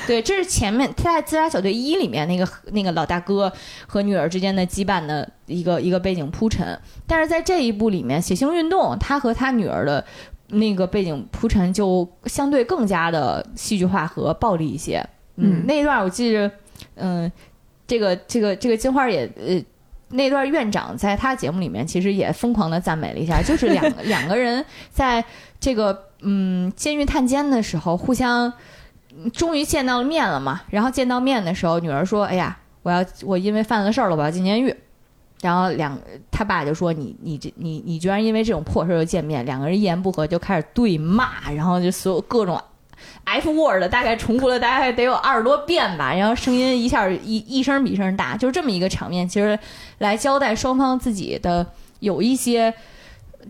[0.07, 3.53] 对，这是前面在《自杀小队一》里面那个那个老大哥
[3.87, 10.05] 和女儿之间的羁绊的一个一个背景铺陈，但是在这一部里面，《血腥运动》他和他女儿的
[10.49, 15.07] 那个背景铺陈就相对更加的戏剧化和暴力一些。
[15.37, 16.51] 嗯，那一段我记着，
[17.01, 17.31] 嗯，
[17.87, 19.63] 这个这个这个金花也呃，
[20.11, 25.25] 那段院长在他节目里面其实也疯狂的赞美了一下，就是两 两个人在
[25.59, 28.53] 这个嗯监狱探监的时候互相。
[29.33, 34.73] 终于见到了面了嘛，然后见到面的时候，女儿说：“哎呀，我要我因为犯了事儿了，我要进监狱。”
[35.43, 35.99] 然后两
[36.31, 42.59] 他爸就说：“你你这你你居然因为这种破事儿就见面？”两个人一言不合就开始对骂，然后就所有各种
[43.31, 49.59] F word 大概重复了大概得有二十多遍吧，然后声音一下一一声比一声大，就是这么一个场面，其实
[49.99, 51.67] 来交代双方自己的
[52.01, 52.75] 有一些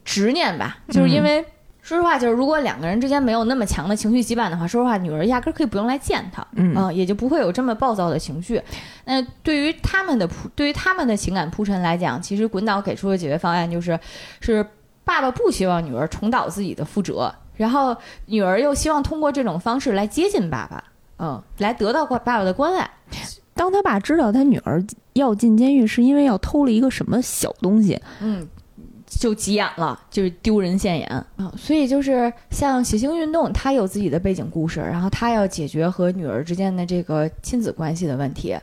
[0.04, 1.44] 执念吧，就是因为。
[1.82, 8.60] 说实话，就是如果两个人之间没有那么强的情绪羁绊的话，说实话，女儿压根儿可以不用来见他，嗯，也就不会有这么暴躁的情绪。
[9.06, 13.98] 那对于他们的铺，对于他们的情感铺陈来讲，其实滚导给出的解决方案就是，
[14.40, 14.64] 是
[15.04, 17.94] 爸爸不希望女儿重蹈自己的覆辙，然后
[18.24, 20.82] 女儿又希望通过这种方式来接近爸爸，
[21.18, 22.90] 嗯，来得到爸爸的关爱。
[23.54, 28.48] 当他爸知道他女儿要进监狱是因为要偷了一个什么小东西，嗯。
[29.06, 31.52] 就急眼了，就是丢人现眼啊！
[31.58, 38.56] 所以就是像血腥运动，它有自己的背景故事，然后他要解决和女儿之间的这个亲子关系的问题，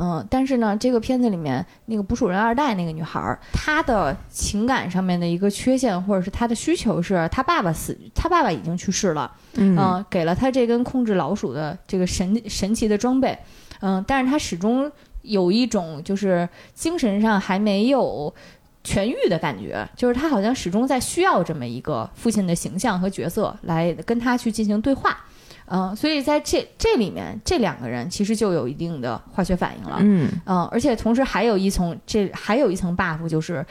[0.00, 13.38] 嗯，但是呢，这个片子里面那个捕鼠人二代那个女孩，她的情感上面的一个缺陷或者是她的需求是，她爸爸死，她爸爸已经去世了，嗯，给了她这根控制老鼠的这个神神奇的装备，
[13.80, 14.90] 嗯，但是她始终
[15.22, 18.34] 有一种就是精神上还没有。
[18.82, 25.22] 痊愈的感觉，就是她好像始终在需要这么一个父亲的形象和角色来跟她去进行对话，
[25.70, 30.28] 嗯，所以在这这里面，这两个人其实就有一定的化学反应了，嗯。
[30.44, 33.64] 嗯，而且同时还有一层，这还有一层 buff 就是，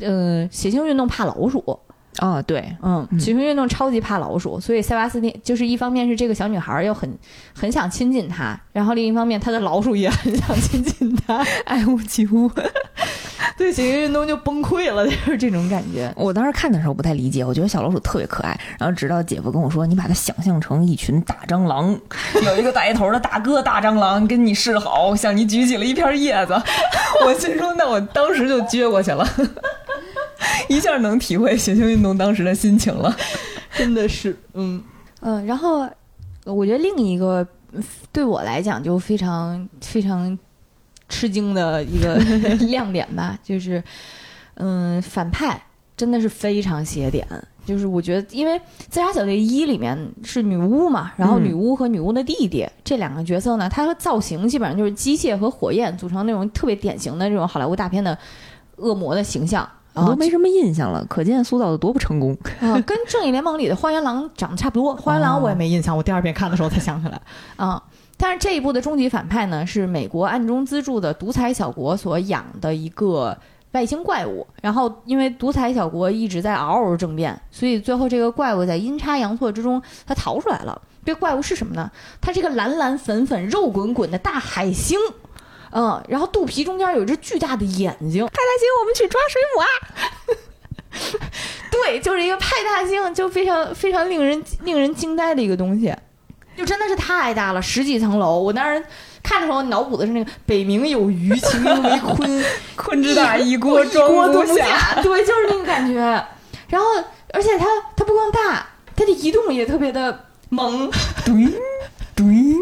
[0.00, 1.78] 呃，血腥运动怕老鼠，
[2.16, 7.12] 啊对，嗯，血腥运动超级怕老鼠，所以塞巴斯汀就是一方面是这个小女孩又很
[7.54, 12.50] 很想亲近他，然后另一方面他的老鼠也很想亲近他，爱屋及乌。
[13.56, 16.12] 对，血腥运动就崩溃了，就是这种感觉。
[16.16, 18.58] 我当时看的时候不太理解，我觉得小老鼠特别可爱。
[18.78, 21.96] 然后直到姐夫跟我说，你把它想象成一群大蟑螂，
[22.44, 26.60] 有一个带头的大哥大蟑螂跟你示好，向你举起了一片叶子。
[27.24, 29.24] 我心说，那我当时就撅过去了，
[30.68, 33.16] 一下能体会血腥运动当时的心情了。
[33.76, 34.82] 真的是，嗯
[35.20, 35.46] 嗯。
[35.46, 35.88] 然后
[36.44, 37.46] 我觉得另一个
[38.10, 40.36] 对我来讲就非常非常。
[41.14, 42.16] 吃惊的一个
[42.66, 43.80] 亮点吧，就是，
[44.54, 45.62] 嗯，反派
[45.96, 47.24] 真的是非常邪点。
[47.64, 48.58] 就是我觉得，因为
[48.90, 58.18] 《自杀小队一》里面是女巫嘛，然后女巫和女巫的弟弟这两个角色呢，它的造型基本上就是机械和火焰组成那种特别典型的这种好莱坞大片的
[58.76, 62.36] 恶魔的形象，我都没什么印象了，可见塑造的多不成功。
[62.60, 64.94] 啊，跟《正义联盟》里的花原狼长得差不多。
[64.96, 67.18] 花原狼我也没印象，我第二遍看的时候才想起来。
[67.56, 67.82] 啊。
[68.24, 73.36] 但是这一部的终极反派呢，是美国暗中资助的独裁小国所养的一个
[73.72, 74.46] 外星怪物。
[74.62, 80.80] 然后因为独裁小国一直在嗷嗷政变，所以最后这个怪物在阴差阳错之中，它逃出来了。
[81.04, 81.90] 这怪物是什么呢？
[82.22, 84.98] 它是个蓝蓝粉粉、肉滚滚的大海星，
[85.72, 88.24] 嗯，然后肚皮中间有一只巨大的眼睛。
[88.24, 89.68] 派大星，我们去抓水母啊！
[91.70, 95.94] 对，就是一个派大星，就非常非常令人令人惊呆的一个东西。
[96.56, 98.38] 就真的是太大了，十几层楼。
[98.38, 98.82] 我当时
[99.22, 102.44] 看的时候，脑补的是那个“北冥有鱼，其名为鲲，
[102.76, 105.00] 鲲之大，一锅装不下”。
[105.02, 105.94] 对，就是那个感觉。
[106.68, 106.86] 然后，
[107.32, 110.90] 而且它它不光大，它的移动也特别的猛，
[111.24, 111.50] 怼
[112.16, 112.56] 怼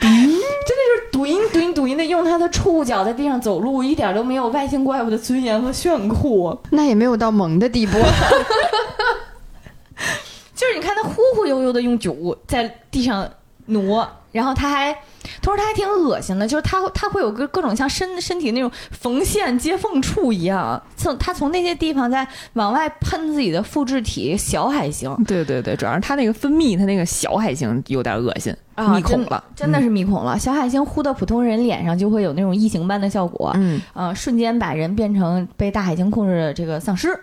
[0.00, 6.58] 真的就是怼怼怼的，用它的触角在地上走路，一点都没有外星怪物的尊严和炫酷。
[6.70, 7.98] 那也没有到萌的地步。
[10.54, 13.28] 就是你看他忽忽悠悠的用酒在地上
[13.66, 14.92] 挪，然后他还，
[15.40, 25.12] 同时他还挺恶心的，就是他他会有各各种像身身体那种缝线接缝处一样，从他从那些地方在往外喷自己的复制体小海星。
[25.26, 28.54] 对对对，主要是他那个分泌，他那个小海星有点恶心，
[28.94, 30.38] 密孔了，真的是密孔了。
[30.38, 37.18] 小海星呼到普通人脸上就会有那种异形般的效果，嗯，呃，瞬间把人变成被大海星控制的这个丧尸。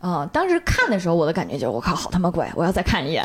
[0.00, 0.28] 啊！
[0.32, 2.50] 当时看的时候，我的感觉就是我靠，好他妈怪！
[2.56, 3.24] 我要再看一眼。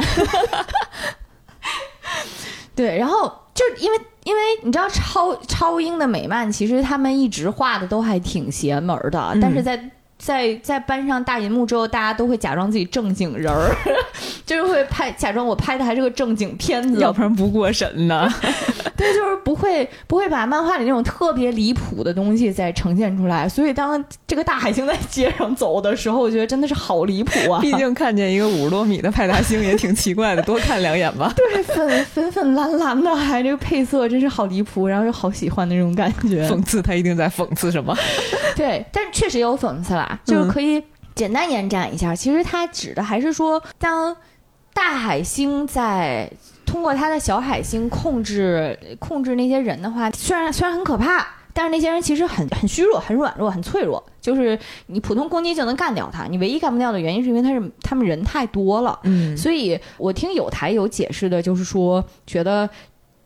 [2.75, 9.91] 对，然后就是因为因为你知道超超英的美漫，其实他们一直画的都还挺邪门的，但是在。
[10.25, 13.69] 在在搬上大银幕之后，大家都会假装自己正经人儿，
[14.43, 18.27] 就是会拍假装我拍的还是个正经片子，要不然不过审呢。
[18.97, 23.47] 对，就是不会不会把漫画里那种特别离谱的东西再呈现出来。
[23.47, 27.59] 所以当这个大海星在街上走的时候，我觉得真的是好离谱啊！
[27.61, 31.31] 毕竟 看见一个五十多米的派大星也挺奇怪的，多看两眼吧。
[31.35, 36.47] 对，粉粉粉蓝蓝的，还这个配色真是好离谱，然后又好喜欢的那种感觉。
[36.49, 37.95] 讽刺他一定在讽刺什么？
[38.55, 40.21] 对，但确实有讽刺了。
[40.25, 40.81] 就是可以
[41.13, 44.15] 简单延展一下，其实它指的还是说，当
[44.73, 46.29] 大海星在
[46.65, 58.99] 通过他的小海星控制控制那些人的话，虽然虽然很可怕，但是那些人其实很很虚弱、很软弱、很脆弱，就是你普通攻击就能干掉他，你唯一干不掉的原因是因为他是他们人太多了。
[59.03, 62.69] 嗯，所以我听有台有解释的，就是说觉得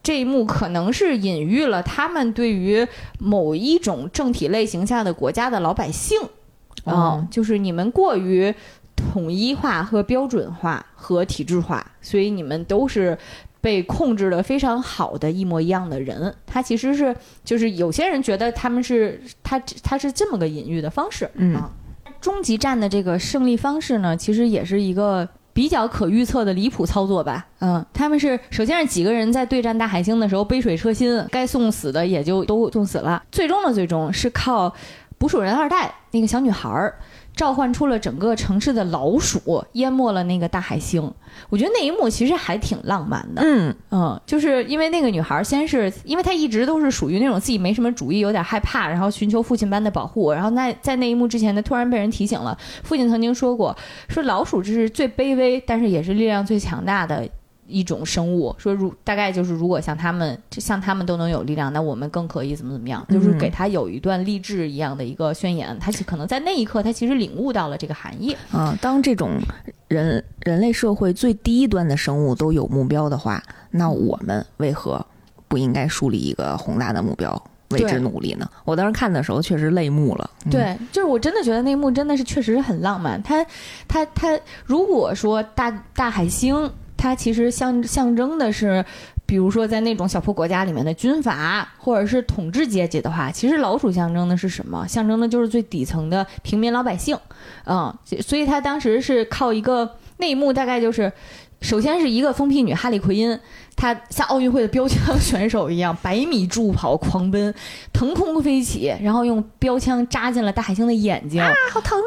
[0.03, 6.19] 这一幕可能是隐喻了他们对于某一种政体类型下的国家的老百姓，
[6.85, 8.53] 啊、哦就是你们过于
[8.95, 13.17] 统一化和标准化和体制化，所以你们都是。
[13.61, 17.13] 被控制的非常好的一模一样的人，他其实是
[17.43, 21.69] 就是有些人觉得他们是他他是这么个隐喻的方式，嗯啊，
[22.21, 27.45] 终极战的这个胜利方式呢，其实也是一个比较可预测的离谱操作吧。
[27.59, 33.21] 嗯，他们是首先是几个人在对战大海星的时候杯水车薪，该送死的也就都送死了。
[33.29, 34.73] 最终的最终是靠
[35.19, 36.95] 捕鼠人二代那个小女孩儿。
[37.35, 41.09] 召唤出了整个城市的老鼠，淹没了那个大海星。
[41.49, 43.41] 我觉得那一幕其实还挺浪漫的。
[43.41, 50.33] 嗯嗯，就是因为那个女孩儿先是因为她一直都是属于那种自己没什么主意，有点害怕，然后寻求父亲般的保护。
[50.33, 53.73] 然后那在那一幕之前呢，突然被人提醒了，父亲曾经说过，
[54.09, 57.25] 说老鼠这是最卑微，但是也是力量最强大的。
[57.69, 63.05] 一种生物说，如大概就是，如果像他们，像他们都能有力量，那我们更可以怎么怎么样？
[63.09, 65.77] 就是给他有一段励志一样的一个宣言。
[65.79, 68.35] 他可能在那一刻，他其实领悟到了这个含义。
[68.51, 69.31] 啊，当这种
[69.87, 75.05] 人人类社会最低端的生物都有目标的话，那我们为何
[75.47, 78.49] 不应该树立一个宏大的目标，为之努力呢？
[78.65, 80.29] 我当时看的时候确实泪目了。
[80.45, 83.21] 嗯，对，就是我真的觉得那一幕真的是确实很浪漫。
[83.21, 83.45] 他
[83.87, 88.83] 他他，如果说大大海星，它其实象象征的是，
[89.25, 94.85] 比如说在那种小破国家里面的军阀或者是统治阶级的话，其实老鼠象征的是什么？
[94.85, 97.17] 象征的就是最底层的平民老百姓。
[97.65, 101.09] 嗯，所以他当时是靠一个内幕，大概就是。
[101.61, 103.37] 首先是一个疯批女哈利奎因，
[103.75, 107.53] 她像奥运会的标枪选手一样， 百米助跑狂奔，
[107.91, 111.99] 腾空飞起，然后用标枪扎进了大海星的眼睛，啊，好疼！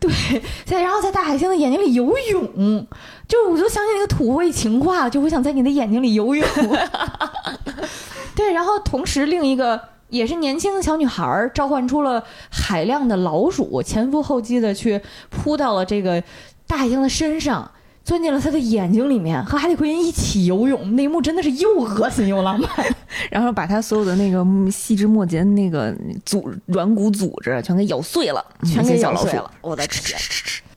[0.00, 0.10] 对，
[0.64, 2.86] 再然后在大海星的眼睛里游泳，
[3.28, 6.46] 就我就想起那个土味情话，就我想在你的眼睛里游泳。
[8.34, 16.22] 对，然后同时另一个也是年轻的小女孩儿召唤出了海量的老鼠，前赴后继的去扑到了这个
[16.66, 17.70] 大海星的身上。
[18.06, 22.70] 钻进了他的眼睛里面，和哈利奎因一起游泳，那一幕真的是又恶心又浪漫。
[23.30, 25.92] 然后把他所有的那个细枝末节那个
[26.24, 29.00] 组软骨组织全给咬碎了，全给。
[29.00, 29.50] 咬碎了。
[29.60, 30.18] 我的天，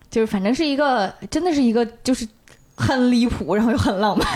[0.09, 2.27] 就是反正是一个，真的是一个，就是
[2.75, 4.27] 很离谱，然后又很浪漫。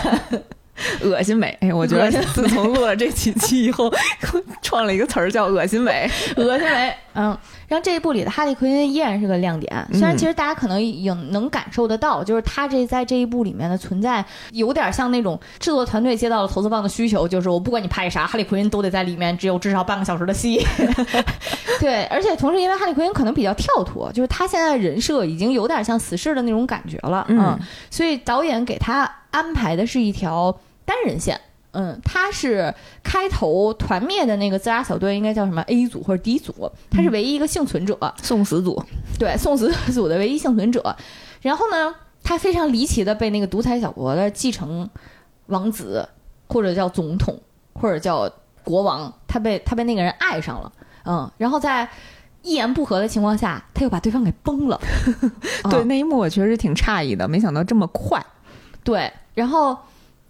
[1.02, 3.92] 恶心美，哎，我觉得自从录了这几期以后，
[4.60, 6.10] 创了一个词儿叫“恶心美。
[6.36, 6.94] 恶心美？
[7.16, 7.26] 嗯，
[7.68, 20.60] 然后这一部里的哈利奎因依然是个亮点，虽然其实大家可能也能感受得到，就是他这在这一部里面的存在，有点像那种制作团队接到了投资方的需求，就是我不管你拍啥，哈利奎因都得在里面，只有至少半个小时的戏。
[21.78, 27.56] 对，而且同时因为哈利奎因可能比较跳脱，就是他现在的人设已经有点像死侍的那种感觉了，嗯
[27.90, 31.40] 所以导演给他安排的是一条单人线。
[31.72, 38.80] 嗯，他是开头团灭的那个自杀小队，应该叫什么 A 组或者 D 组，他是唯一一个幸存者，”送死组。
[39.18, 40.96] 对，送死组的唯一幸存者。
[41.42, 41.92] 然后呢，
[42.22, 44.88] 他非常离奇的被那个独裁小国的继承
[45.46, 46.08] 王子，
[46.46, 47.36] 或者叫总统，
[47.72, 48.30] 或者叫
[48.62, 50.72] 国王，他被他被那个人爱上了，
[51.06, 51.88] 嗯，然后在
[52.42, 54.80] 一言不合的情况下，他又把对方给崩了，
[55.68, 58.24] 对嗯那一幕我确实挺诧异的，没想到这么快。
[58.84, 59.76] 对，然后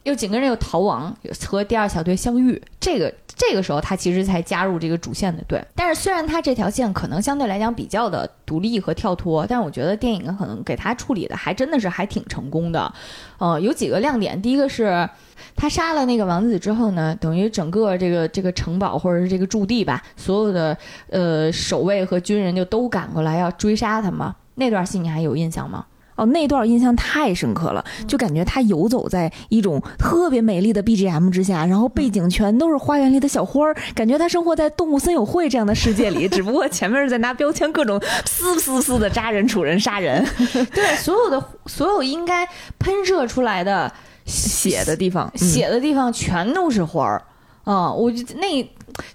[0.03, 1.15] 又几个人又逃亡，
[1.47, 2.61] 和第二小队相遇。
[2.81, 5.65] 这个这个时候，他其实才加入这个主线的队。
[5.75, 12.93] 但是虽然他这条线可能相对来讲比较的独立和跳脱，但我觉得电影可能给他处理的还真的是还挺成功的。
[13.39, 15.09] 呃，有几个亮点，第一个是。
[15.57, 20.77] 他杀了那个王子之后呢，等于整个这个这个城堡或者是这个驻地吧，所有的
[21.11, 24.35] 呃守卫和军人就都赶过来要追杀他嘛。
[24.57, 25.87] 那段戏你还有印象吗？
[26.17, 40.25] 哦，那段印象太深刻了，就感觉他游走在一种特别美丽的 BGM 之下，然后背景全都是花园里的小花儿，感觉他生活在动物森友会这样的世界里， 只不过前面是在拿标签各种嘶嘶嘶的扎人、杵人、杀人，
[40.73, 42.47] 对，所有的所有应该
[42.79, 43.93] 喷射出来的
[44.25, 45.39] 血的地方，嗯。
[45.39, 47.23] 血的地方全都是花儿。
[47.65, 48.63] 啊、我就那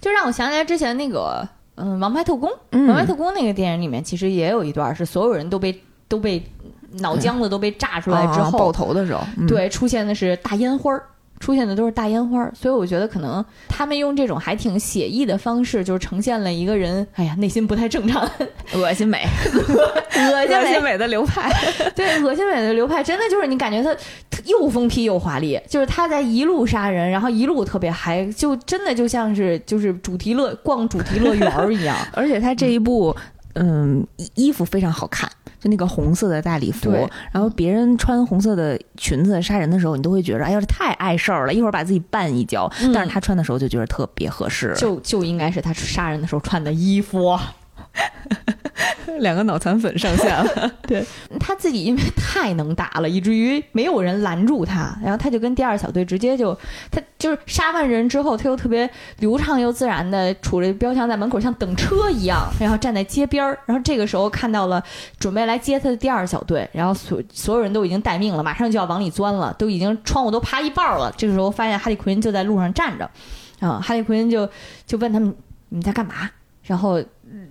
[0.00, 6.42] 就让我想起来之前那个嗯，《王牌特工》嗯王牌特工》那个电影里面其实也有一段是所有人都被都被
[6.98, 11.02] 脑浆子都被炸出来之后爆后，头的时候，嗯，对，出现的是大烟花儿。
[11.38, 18.30] 出现的都是大烟花，所以我觉得可能他们用这种还挺写意的方式，就是呈现了一个人，哎呀，内心不太正常，
[18.76, 21.50] 恶心美，恶 恶心心美，美的流派。
[21.96, 23.98] 对，恶心美的流派真的就是你感觉他
[24.28, 31.96] 他又疯批又华丽，就是他在一路杀人，然后一路特别嗨，就真的就像是就是主题乐逛主题乐园儿一样。
[32.12, 33.16] 而且他这一部，
[33.54, 35.26] 嗯，衣衣服非常好看，
[35.60, 36.90] 就那个红色的大礼服，
[37.30, 42.66] 然后别人穿红色的裙子杀人的时候，你都会觉得，哎呀，这太碍事儿了，一会儿把自己绊一跤。
[42.80, 47.38] 嗯但是他穿的时候就觉得特别合适，就就应该是他杀人的时候穿的衣服。
[49.20, 50.72] 两个脑残粉上线了。
[50.86, 51.04] 对
[51.38, 56.56] 他自己因为太能打了，以至于没有人拦住他，然后他就跟第二小队直接就，
[56.90, 64.82] 他就是杀完人之后，他又特别流畅又自然的杵着标枪在门口像等车一样，然后站在街边儿，然后这个时候看到了
[65.18, 73.10] 准备来接他的第二小队，然后所所有人都已经待命了，马上就要往里钻了，都已经窗户都趴一半儿了，这个时候发现哈利奎因就在路上站着，
[73.60, 74.48] 啊，哈利奎因就
[74.86, 75.34] 就问他们
[75.68, 76.30] 你们在干嘛？
[76.62, 77.02] 然后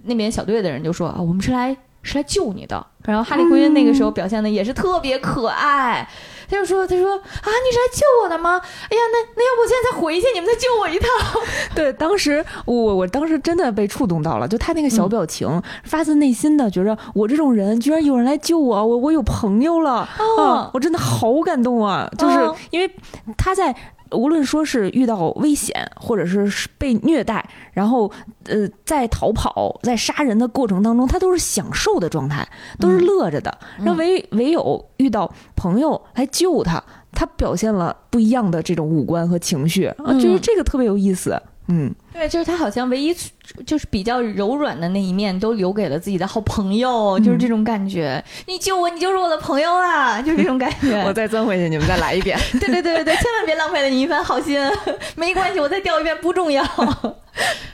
[0.03, 2.85] 那边小队的人就说啊，我们是来是来救你的。
[3.03, 6.07] 然后哈利奎恩那个时候表现的也是特别可爱，
[6.49, 8.59] 他就说他说啊，你是来救我的吗？
[8.59, 11.09] 哎呀，那那要不我现在再回去，你们再救我一趟。
[11.73, 20.71] 对，当时我我当时真的被触动到了，就他那个小表情，发自内心的觉着我这种人居然有人来救我，我我有朋友了、哦啊！
[20.73, 22.09] 我真的好感动啊！
[22.17, 22.91] 就是哦因为
[23.37, 23.75] 他在。
[24.11, 28.11] 无论说是遇到危险，或者是被虐待，然后
[28.45, 32.47] 呃，在逃跑、在杀人的过程当中，他都是享受的状态，
[32.79, 33.49] 都是乐着的。
[33.77, 41.41] 嗯然后唯唯有遇到朋友来救他，他表现了不一样的这种五官和情绪啊，嗯就是这个特别有意思。
[41.71, 43.15] 嗯，对，就是他好像唯一
[43.63, 48.23] 就是比较柔软的那一面都留给了自己的好朋友，就是这种感觉。
[48.47, 50.99] 你救我，你就是我的朋友啊，就是这种感觉。
[51.05, 52.35] 我再钻回去，你们再来一遍。
[52.59, 54.59] 对对对对对，千万别浪费了你一番好心，
[55.15, 56.63] 没关系，我再掉一遍不重要。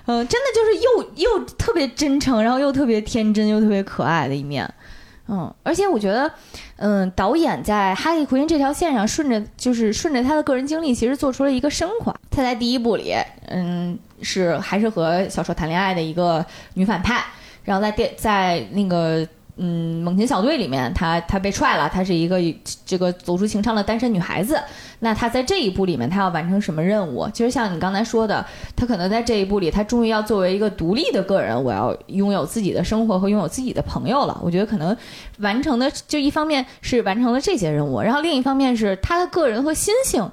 [0.08, 4.70] 嗯，真的就是又又特别真诚，然后又特别天真，又特别可爱的一面。
[5.28, 6.32] 嗯，而且我觉得，
[6.78, 12.16] 嗯，导演在哈利奎因这条线上，顺着就是顺着他的个人经历，其实做出了一个升华。
[12.30, 13.14] 他在第一部里，
[13.48, 16.46] 嗯，是还是和小丑谈恋爱的一个
[16.76, 17.24] 女反派，
[17.64, 22.40] 然后在电在那个嗯猛禽小队里面，她她被踹了，她是一个
[22.86, 24.62] 这个走出情伤的单身女孩子。
[25.00, 27.30] 那她在这一部里面，她要完成什么任务？
[27.34, 28.46] 其实像你刚才说的，
[28.76, 34.40] 她可能在这一部里，她终于要作为一个独立的个人，我要拥有自己的生活和拥有自己的朋友了。
[34.44, 34.96] 我觉得可能
[35.40, 40.30] 完成的就一方面是完成了这些任务，然后另一方面是她的个人和心性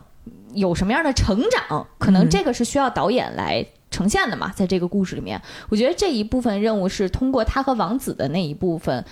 [0.54, 3.64] 有什么样的成长，可能这个是需要导演来。
[3.92, 9.04] 呈现的嘛，在这个故事里面，我觉得这一部分任务是通过他和王子的那一部分，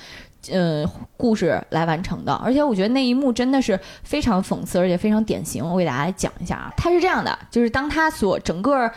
[0.50, 0.84] 呃，
[1.16, 2.32] 故事来完成的。
[2.32, 5.64] 而且我觉得那一幕真的是非常讽刺，而且非常典型。
[5.64, 8.90] 我给大家讲一下啊，他是这样的，就是当他所整个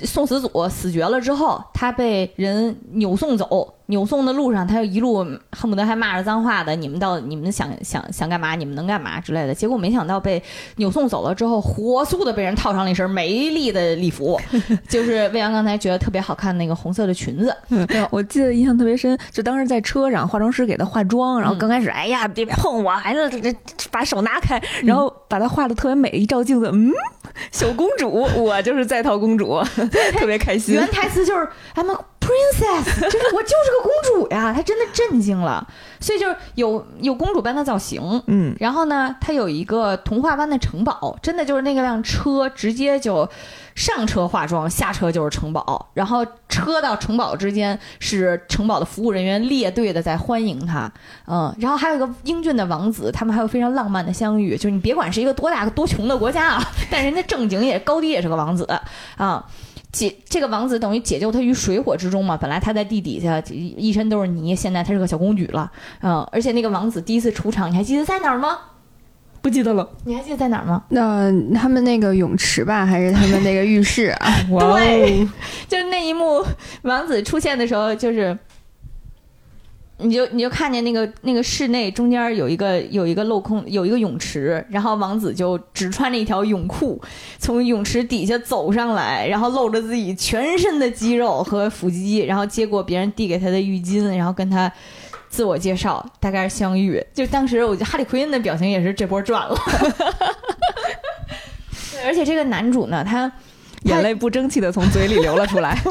[0.00, 9.54] 送死组死绝了之后，他被人扭送走，扭送的路上，他就一路恨不得还骂着脏话的，你们到你们想想想干嘛，你们能干嘛之类的。
[9.54, 10.42] 结果没想到被
[10.76, 14.40] 扭送走了之后，火速的被人套上了一身美丽的礼服，
[14.88, 17.54] 就是魏阳刚才觉得特别好看那个红色的裙子。
[18.10, 23.54] 我记得印象特别深，就当时在车上，化妆师给她化妆，然后嗯刚开始，哎呀，别碰我，还是这这
[23.90, 26.90] 把手拿开，然后把她画的特别美，一照镜子，嗯，
[27.52, 29.60] 小公主，我就是在逃公主，
[30.16, 30.86] 特别开心原。
[30.88, 35.66] 台词就是 I'm a princess， 就是我就是个公主呀，她真的震惊了，
[36.00, 38.22] 所以就是有有公主般的造型。
[38.26, 43.28] 嗯，然后呢，她有一个童话般的城堡，真的就是那个辆车直接就
[43.74, 50.90] 上车化妆，下车就是城堡，然后车到城堡之间是城堡的服务人员列队的在欢迎她，
[51.26, 58.64] 嗯，然后还有一个英俊的王子，他们还有非常浪漫的相遇，就是你别管是一个多大多穷的国家啊，但人家正经也高低也是个王子
[59.16, 59.44] 啊。
[59.94, 65.70] 解这个王子等于解救他于水火之中嘛，本来他在地底下一一身都是泥，现在他是个小公举了，
[66.02, 68.58] 嗯，而且那个王子第一次出场，你还记得在哪儿吗？
[69.40, 69.88] 不记得了。
[70.04, 70.82] 你还记得在哪儿吗？
[70.88, 74.34] 那他们那个泳池吧，还是他们那个浴室啊？
[74.50, 74.80] 哇
[75.68, 76.44] 就是那一幕，
[76.82, 78.36] 王子出现的时候，就是，
[79.98, 87.00] 你就你就看见那个那个室内中间有一个有一个镂空有一个泳池，然后王子就只穿着一条泳裤
[87.38, 94.70] 从泳池底下走上来，然后露着自己全身的肌肉和腹肌，然后接过别人递给他的浴巾，然后跟他。
[95.26, 97.04] 自我介绍，大概是相遇。
[97.12, 99.56] 就当时，我觉得哈利奎因的表情也是这波赚了。
[101.90, 103.32] 对，而且这个男主呢，他
[103.82, 105.76] 眼泪不争气的从嘴里流了出来。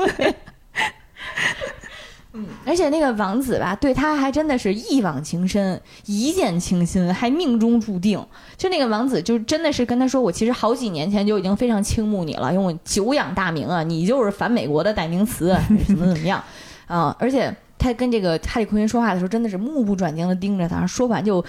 [2.36, 8.20] 嗯，而且那个王子吧，对他还真的是一往情深，一见倾心，还命中注定。
[8.58, 15.56] 就那个王子，就真的是跟他说：“我其实好几年前就已经非常倾慕你了，因为我久仰大名啊，你就是反美国的代名词，
[15.88, 16.44] 怎么怎么样
[16.88, 21.46] 啊！”而且他跟这个哈利奎因说话的时候，真的是目不转睛的盯着他，说完就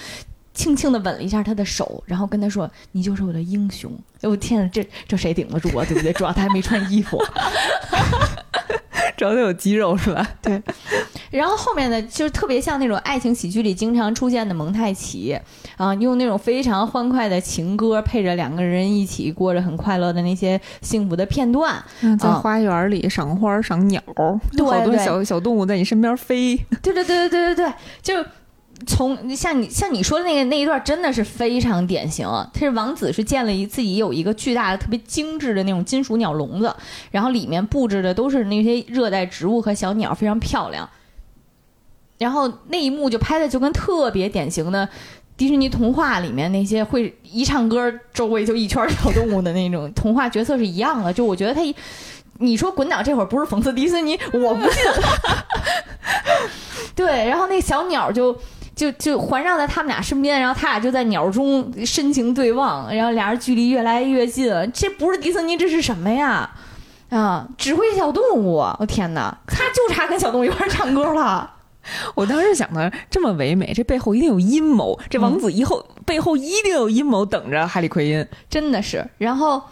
[0.52, 5.84] 轻轻的吻了一下他的手，然后跟他说：“你就是我的英雄。”哎，我天呐，这这谁顶得住啊？
[5.88, 6.12] 对不对？
[6.12, 7.18] 主要他还没穿衣服。
[9.16, 10.26] 主要他有肌肉是吧？
[10.42, 10.62] 对，
[11.30, 15.38] 然后后面呢，就是特别像那种爱情喜剧里经常出现的蒙太奇
[15.76, 21.82] 啊，用那种非常欢快的情歌配着两个人一起过着很快乐的那些幸福的片段，
[22.18, 24.02] 在花园里赏花赏鸟，
[24.56, 28.24] 对，好多小小动物在你身边飞，对对对对对对对，就。
[28.86, 36.74] 从像你像你说的那个那一段真的是非常典型，他是王子是建了一自己有一个巨大的特别精致的那种金属鸟笼子，
[37.10, 40.88] 然后里面布置的都是那些热带植物和小鸟，非常漂亮。
[42.18, 44.88] 然后那一幕就拍的就跟特别典型的
[45.36, 51.12] 迪士尼童话里面那些会一唱歌周围就一圈小动物的那种童话角色是一样的。
[51.12, 51.74] 就我觉得他一
[52.38, 54.82] 你说滚导这会儿不是讽刺迪士尼，我不信。
[56.94, 58.36] 对，然后那小鸟就。
[58.74, 64.52] 就就环绕在他们俩身边，然后他俩就在鸟中深情对望，然后俩人距离越来越近。
[64.72, 66.50] 这不是迪士尼，这是什么呀？
[67.10, 68.56] 啊，指挥小动物！
[68.80, 71.48] 我天哪，他就差跟小动物一块唱歌了。
[72.16, 74.98] 我当时想的这么唯美，这背后一定有阴谋。
[75.08, 79.08] 这王子以后背后一定有阴谋等着哈利奎因， 真的是。
[79.18, 79.62] 然后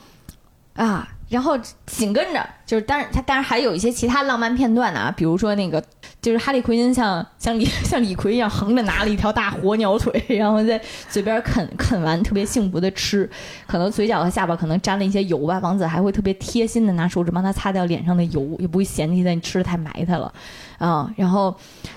[0.74, 5.82] 啊，然后紧跟着就是，当然他当然还有一些其他浪漫片段呢，比如说那个。
[6.22, 13.28] 就是哈利奎因像像李 像李逵一样横着拿了一条大活鸟腿， 然后在嘴边啃啃完，特别幸福的吃，
[13.66, 15.58] 可能嘴角和下巴可能沾了一些油吧。
[15.58, 20.32] 王子还会特别贴心的拿手指帮他擦掉脸上的油，也不会嫌弃他你吃的太埋汰了，
[20.78, 21.12] 啊。
[21.16, 21.52] 然后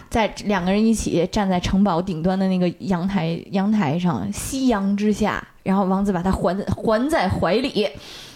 [0.10, 7.88] 在两个人一起站在城堡顶端的那个阳台阳台上，夕阳之下，然后王子把他环环在怀里，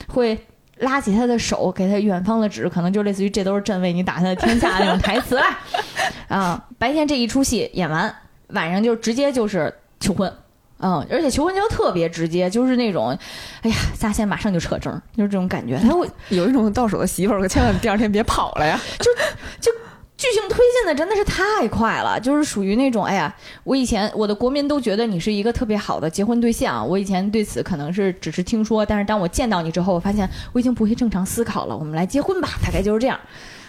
[0.08, 0.40] 会。
[0.80, 5.60] 拉起他的手，给他远方的指，可能就类似于“这都是朕为你打下的天下”那种台词啦。
[6.28, 8.14] 啊，白天这一出戏演完，
[8.50, 10.32] 晚上就直接就是求婚，
[10.80, 13.18] 嗯，而且求婚就特别直接，就是那种，
[13.62, 15.78] 哎呀，咱先马上就扯证，就是这种感觉。
[15.80, 19.12] 他会有一种到手的媳妇儿，可千万第二天别跑了呀，就
[19.60, 19.72] 就。
[20.20, 33.18] 剧情推进的真的是太快了，就是属于那种，哎呀，我以前我的国民都觉得你是一个特别好的结婚对象，我以前对此可能是只是听说，但是当我见到你之后，我发现我已经不会正常思考了，我们来结婚吧，大概就是这样，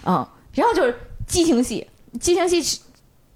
[0.05, 0.93] 嗯，然后就是
[1.25, 1.87] 激情戏，
[2.19, 2.81] 激情戏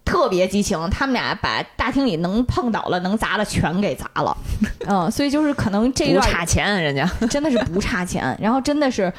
[0.04, 4.36] 特别激情，他们俩把大厅里能碰倒了、能砸了全给砸了，
[4.88, 9.12] 嗯，所以就是可能这段不差钱，人家真的是不差钱，然后真的是。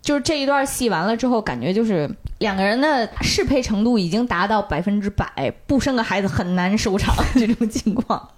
[0.00, 8.28] 就是这一段戏完了之后，感觉就是两个人的适配程度已经达到百分之百，不生个孩子很难收场这种情况。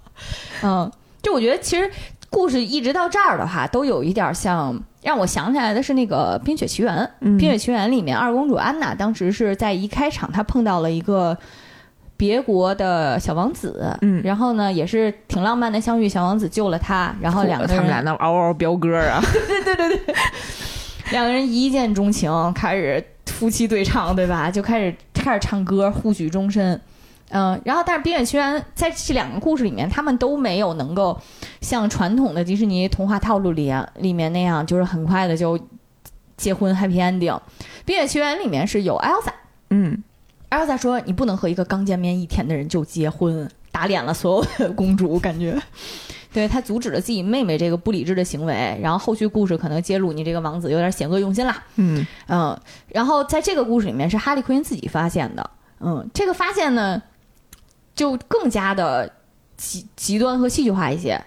[0.63, 0.91] 嗯，
[1.21, 1.89] 就我觉得其实
[2.29, 7.09] 故事一直到这儿的话，都有一点像让我想起来的是那个《冰雪奇缘》。
[7.39, 11.37] 《冰雪奇缘》里面二公主安娜当时是在一开场，她碰到了一个
[12.17, 20.15] 别国的小王子，嗯，然后呢也是挺浪漫的相遇，小王子救了她，然后两个人他们俩那嗷嗷飙歌啊， 对对对对。
[21.11, 24.49] 两个人一见钟情，开始夫妻对唱，对吧？
[24.49, 26.79] 就开始开始唱歌，互许终身。
[27.29, 31.17] 嗯，然后但是《冰雪奇缘》在这两个故事里面，他们都没有能够
[31.61, 35.59] 像传统的迪士尼童话套路里里面那样，就是很快的就
[36.35, 37.29] 结婚 happy ending。
[37.85, 39.31] 《冰雪奇缘》里面是有 Elsa，
[39.69, 40.03] 嗯
[40.49, 45.57] ，Elsa 说你不能和一个刚见面一天的人就结婚，打脸了所有的公主，感觉。
[46.33, 51.61] 对他阻止了自己妹妹这个不理智的行为，然后后续故事可能揭露你这个王子有点险恶用心啦。
[51.75, 52.57] 嗯嗯，
[52.87, 55.49] 然后在这个故事里面是哈利奎因自己发现的。
[55.81, 57.01] 嗯，这个发现呢，
[57.93, 59.11] 就更加的
[59.57, 61.21] 极极端和戏剧化一些。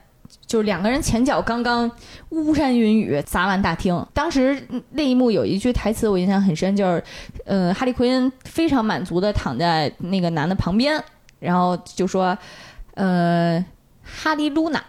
[0.46, 1.90] 就是两个人前脚刚刚
[2.30, 7.04] 巫山云雨砸完大厅，当时那一幕有一句台词我印象很深，就是
[7.44, 11.02] 嗯，哈利奎因非常满足的躺在那个男的旁边，
[11.40, 12.36] 然后就说，
[12.94, 13.64] 呃。
[14.04, 14.84] 哈利·露娜，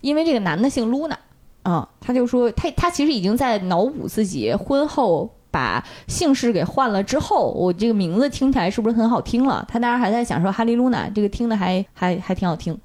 [0.00, 1.18] 因为这个男的姓露娜，
[1.62, 9.64] 啊，他就说他他其实已经在脑补自己婚后把姓氏给换了之后，我这个名字听起来是不是很好听了？
[9.68, 12.78] 他当然还在想说哈利·露娜这个听的还还还挺好听。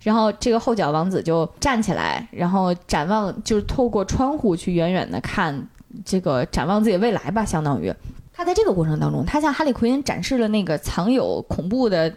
[0.00, 5.68] 然后这个后脚王子就站起来，然后展望，就是透过窗户去远远的看
[6.04, 7.92] 这个展望自己未来吧，相当于
[8.32, 12.14] 他在这个过程当中，他向哈利·奎因展示了那个藏有恐怖的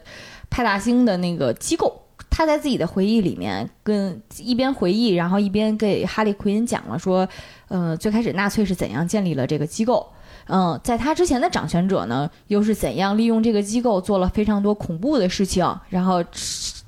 [0.52, 2.01] 派大星的那个机构。
[2.32, 7.28] 他在自己的回忆里面跟一边回忆，然后一边给哈利奎因讲了说，
[7.68, 10.10] 嗯、最开始纳粹是怎样建立了这个机构。
[10.48, 16.24] 嗯，在他之前的掌权者呢，又是怎样利用这个机构做了非常多恐怖的事情，然后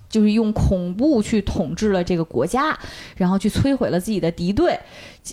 [0.10, 2.78] 就是用恐怖去统治了这个国家，
[3.16, 4.80] 然后去摧毁了自己的敌对，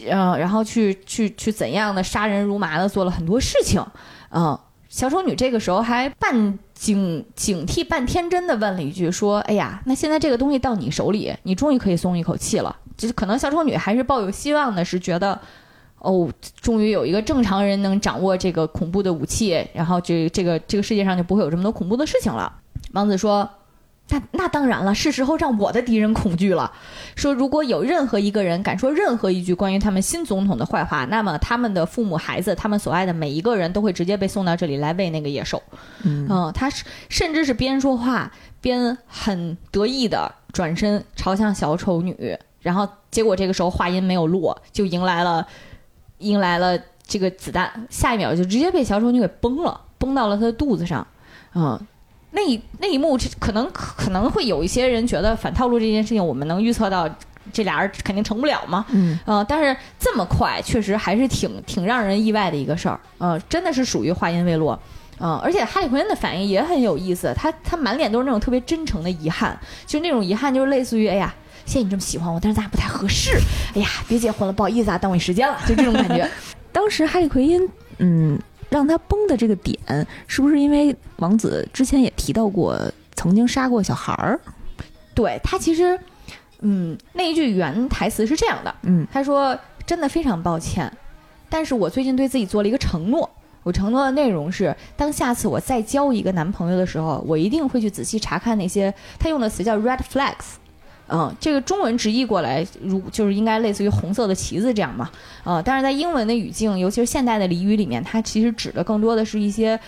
[0.09, 3.85] 嗯，然后去去去怎样的杀人如麻的做了很多事情，
[4.31, 4.59] 嗯、
[4.89, 15.39] 小丑女这个时候还半警警惕半天真的问了一句，说：“哎呀，那现在这个东西到你手里，你终于可以松一口气了。”就是可能小丑女还是抱有希望的，是觉得。
[15.99, 16.27] 哦，
[16.63, 22.51] 终于有一个正常人能掌握这个恐怖的武器，然后这这个这个世界上就不会有这么多恐怖的事情了。
[22.93, 23.47] 王子说
[24.11, 26.73] ：“那那当然了，是时候让我的敌人恐惧了。
[27.15, 35.63] 说如果有任何一个人敢说任何一句关于他们新总统的坏话，那么他们的父母、孩子，他们所爱的每一个人都会直接被送到这里来喂那个野兽。
[36.03, 38.31] 嗯，他是甚至是边说话
[38.61, 45.47] 边很得意的转身朝向小丑女，然后结果这个时候话音没有落，就迎来了
[46.19, 51.07] 迎来了这个子弹，下一秒就直接被小丑女给崩了，崩到了他的肚子上。
[51.55, 51.81] 嗯，
[52.31, 57.09] 那一那一幕可能可能会有一些人觉得反套路这件事情，我们能预测到
[57.53, 58.85] 这俩人肯定成不了嘛。
[58.91, 63.01] 嗯呃，但是这么快，确实还是挺挺让人意外的一个事儿。
[63.19, 64.79] 呃，真的是属于话音未落。
[65.23, 69.55] 嗯、而且哈利奎恩的反应也很有意思，他他满脸都是那种特别真诚的遗憾，
[69.85, 71.35] 就是那种遗憾，就是类似于哎呀，
[71.67, 73.39] 谢谢你这么喜欢我，但是咱俩不太合适，
[73.75, 76.27] 哎呀，别结婚了，不好意思啊，耽误你时间了，就这种感觉。
[76.73, 77.69] 当时哈利奎因，
[77.99, 78.39] 嗯，
[78.71, 79.77] 让他崩的这个点，
[80.27, 82.81] 是不是因为王子之前也提到过
[83.15, 84.41] 曾经杀过小孩儿？
[85.15, 85.99] 对他其实，
[86.61, 90.91] 嗯，那一句原台词是这样的，嗯他说：“真的非常抱歉，
[91.49, 93.29] 但是我最近对自己做了一个承诺。
[93.63, 100.57] 我承诺的内容是，当下次我再交一个男朋友的时候，我一定会去仔细查看那些他用的词叫 red flags。
[101.13, 105.11] 嗯，这个中文直译过来，如就是应该类似于红色的旗子这样嘛。
[105.45, 109.79] 呃，但是在英文的语境，尤其是现代的俚语里面，它其实指的更多的是一些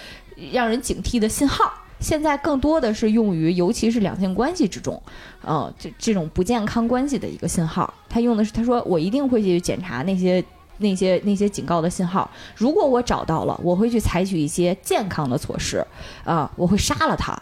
[0.52, 1.72] 让人警惕的信号。
[2.00, 5.00] 现在更多的是用于，尤其是两性关系之中，
[5.42, 7.94] 呃，这这种不健康关系的一个信号。
[8.08, 10.44] 他用的是，他说我一定会去检查那些
[10.78, 12.28] 那些那些警告的信号。
[12.56, 15.86] 如果我找到了，我会去采取一些健康的措施，
[16.24, 17.40] 啊、我会杀了他，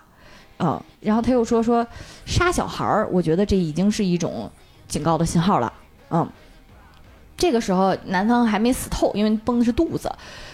[0.60, 1.86] 啊、然后他又说说
[2.26, 4.50] 杀小孩儿，我觉得这已经是一种
[4.86, 5.72] 警告的信号了，
[6.10, 6.28] 嗯。
[7.38, 10.12] 这个时候，男方还没死透，因为崩的是肚子。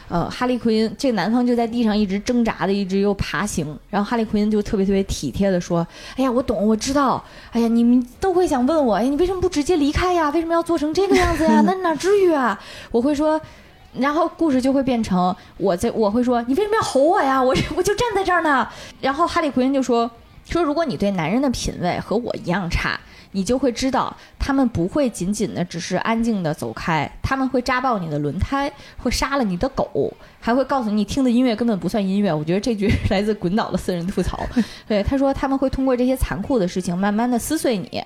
[0.09, 3.77] 呃，哈利奎因这个男方就在地上一直挣扎的，一直又爬行。
[3.91, 5.85] 然后哈利奎因就特别特别体贴的说
[6.17, 7.21] ：“哎呀，我懂，我知道。
[7.51, 10.31] 哎呀，你们都会想问我，哎，你为什么不直接离开呀？
[10.31, 11.61] 为什么要做成这个样子呀？
[11.67, 12.57] 那哪至于啊？
[12.93, 13.41] 我会说。”
[13.99, 17.43] 然后故事就会变成我在我会说你为什么要吼我呀？
[17.43, 18.69] 我我就站在这儿呢。
[19.01, 20.11] 然后哈利奎因就说
[20.45, 22.99] 说如果你对男人的品味和我一样差，
[23.33, 32.33] 你就会知道他们不会仅仅的只是安静的走开，他们会扎爆你的轮胎，会杀了你的狗，还会告诉你听的音乐根本不算音乐。
[32.33, 34.41] 我觉得这句来自滚导的私人吐槽。
[34.87, 38.03] 对，他说他们会通过这些残酷的事情慢慢的撕碎你，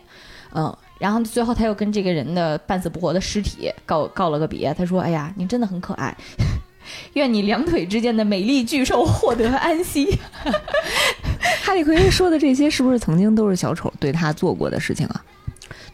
[0.55, 0.74] 嗯。
[1.01, 6.14] 然后最后他又跟这个人的半死不活的尸体告告了个别，他说：“哎呀，你真的很可爱，
[7.14, 10.18] 愿你两腿之间的美丽巨兽获得安息。
[11.64, 15.24] ”哈利奎因说的这些，是不是曾经都是小丑对他做过的事情啊？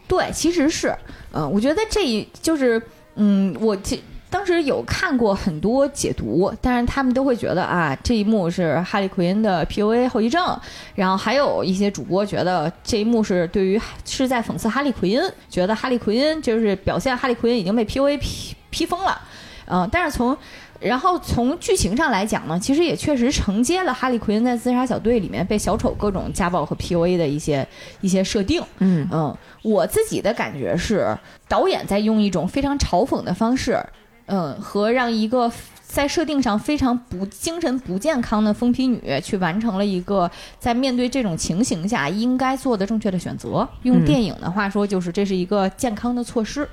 [0.07, 0.93] 对，其实是，
[1.31, 2.81] 嗯、我觉得这一就是，
[3.15, 3.97] 嗯，我这
[4.29, 10.59] 当时有看过很多解读，但是他们都会觉得啊，这一幕是哈利奎因的 PUA 后遗症，
[10.95, 19.21] 然后还有一些主播觉得这一幕是对于是在讽刺哈利奎因，觉得哈利奎因就是表现哈利奎因已经被 PUA 批批疯了，
[19.65, 20.37] 嗯、但是从
[20.79, 27.67] 然后从剧情上来讲呢，其实也确实承接了哈利奎因在自杀小队里面被小丑各种家暴和 PUA 的一些
[28.01, 28.61] 一些设定。
[28.79, 31.17] 嗯嗯，我自己的感觉是，
[31.47, 33.83] 导演在用一种非常嘲讽的方式，
[34.27, 35.49] 嗯，和让一个
[35.81, 43.67] 在设定上非常不精神不健康的疯批女去完成了一个在面对这种情形下应该做的正确的选择。
[43.83, 46.67] 用嗯电影的话说，就是这是一个健康的措施。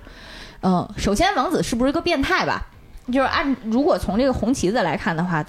[0.63, 2.67] 嗯，首先王子是不是个变态吧？
[3.07, 5.45] 就是按如果从这个红旗子来看的话，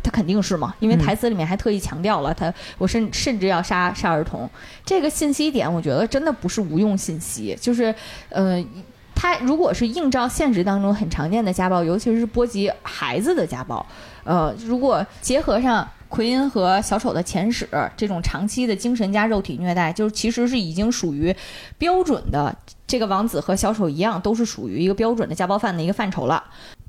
[0.00, 4.48] 他肯定是嘛，因为嗯台词里面还特意强调了他，我甚甚至要杀杀儿童。
[4.84, 7.92] 这个信息点，我觉得真的不是无用信息，就是
[8.28, 8.64] 呃。
[9.20, 13.84] 他如果是映照现实当中很常见的家暴，尤其是波及孩子的家暴，
[14.22, 21.34] 呃，如果结合上奎因和小丑的前史，这种长期的精神加肉体虐待，就是其实是已经属于
[21.78, 22.56] 标准的。
[22.86, 26.42] 这个王子和小丑一样，都是属于一个标准的家暴犯的一个范畴了。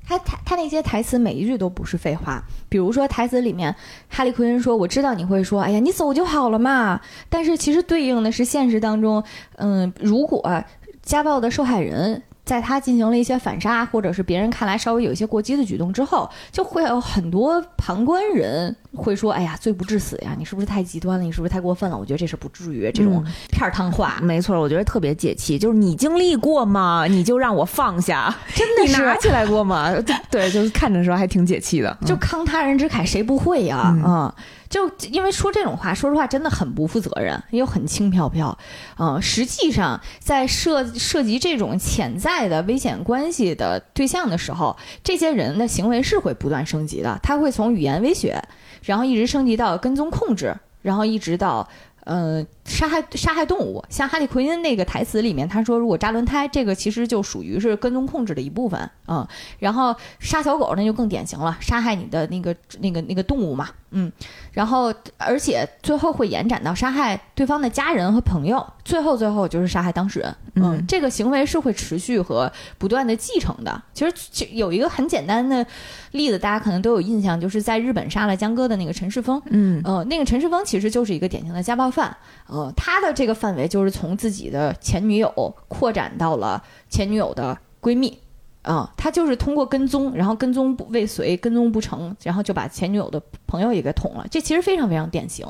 [0.06, 2.42] 他他他那些台词每一句都不是废话。
[2.70, 3.74] 比如说台词里面，
[4.08, 9.22] 哈利奎因说：“我知道你会说，哎呀，你走就好了嘛。”但是其实对应的是现实当中，
[9.56, 10.64] 嗯，如果
[11.10, 12.22] 家暴的受害人。
[12.42, 21.24] 在他进行了一些反杀，或者是别人看来稍微有一些过激的举动之后，就会有很多旁观人会说：“哎呀，罪不至死呀，你是不是太极端了？
[21.24, 24.18] 你是不是太过分了？”我觉得这事不至于，这种片儿汤话。
[24.20, 25.56] 没错，我觉得特别解气。
[25.56, 27.06] 就是你经历过吗？
[27.08, 29.92] 你就让我放下，真的是拿起来过吗？
[30.28, 31.96] 对，就是看着时候还挺解气的。
[32.04, 33.94] 就慷他人之慨，谁不会呀？
[34.02, 34.34] 啊。
[34.70, 38.56] 就因为说这种话，说实话真的很不负责任，又很轻飘飘，
[38.98, 48.42] 嗯，实际上在涉涉及这种潜在的危险关系的对象的时候，这些人的行为是会不断升级的，他会从语言威胁，
[48.82, 51.68] 然后一直升级到跟踪控制，然后一直到。
[52.04, 59.26] 嗯，杀害杀害动物，像哈利奎因那个台词里面，他说如果扎轮胎，这个其实就属于是跟踪控制的一部分嗯，
[59.58, 64.10] 然后杀小狗那就更典型了，杀害你的那个那个那个动物嘛，嗯。
[64.52, 70.36] 然后而且最后会延展到杀害对方的家人和朋友，最后最后就是杀害当事人。
[70.54, 73.82] 嗯，这个行为是会持续和不断的继承的。
[73.92, 75.64] 其实就有一个很简单的
[76.12, 79.40] 例子，大家可能都有印象，就是在日本杀了江歌的那个陈世峰。
[79.50, 81.90] 嗯，呃，那个陈世峰其实就是一个典型的家暴。
[81.90, 82.16] 犯，
[82.46, 85.30] 呃，他的这个范围就是从自己的前女友
[85.68, 88.18] 扩展到了前女友的闺蜜，
[88.62, 95.46] 啊，他就是通过跟踪，然后跟踪不未遂，跟踪不成，然后就把前女友的朋友也给捅了，这其实非常非常典型，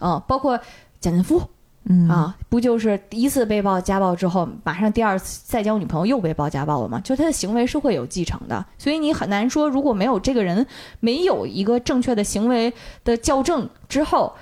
[0.00, 0.58] 嗯，包括
[1.00, 1.42] 贾劲夫，
[1.84, 7.00] 嗯啊，不就是第一次被曝家暴之后，马上第二次再交女朋友又被曝家暴了吗？
[7.00, 10.66] 就他的行为是会有继承的，所以你很难说，如果没有这个人
[11.00, 12.72] 没有一个正确的行为
[13.04, 14.34] 的校正之后。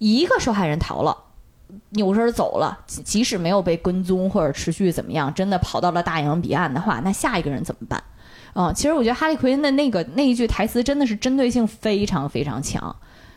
[0.00, 1.24] 一个受害人逃了，
[1.90, 8.02] 扭身走了，即使没有被跟踪或者持续怎么样，真的跑到了大洋彼岸的话，那下一个人怎么办？
[8.54, 12.96] 嗯，其实我觉得哈利奎恩的那个那一句台词真的是针对性非常非常强，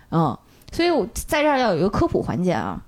[0.09, 0.35] 嗯，
[0.71, 2.81] 所以我在这儿要有一个科普环节啊，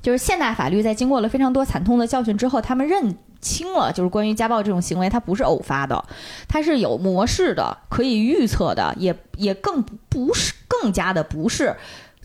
[0.00, 6.02] 就是现代法律在经过了非常多惨痛的教训之后，他们认清了，就是关于家暴这种行为，它不是偶发的，
[6.48, 11.76] 它是有模式的，可以预测的，也也更不是更加的不是。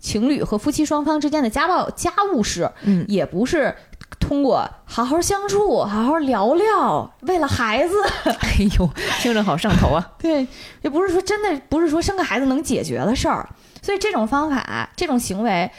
[0.06, 3.76] 情侣和夫妻双方之间的家暴家务事，嗯，也不是
[4.20, 7.96] 通过好好相处、好好聊聊，为了孩子，
[8.40, 8.88] 哎呦，
[9.20, 10.12] 听着好上头啊！
[10.22, 10.46] 对，
[10.84, 13.50] 也不是说真的，不是说生个孩子能解决的事儿。
[13.82, 15.72] 所以这种方法、这种行为，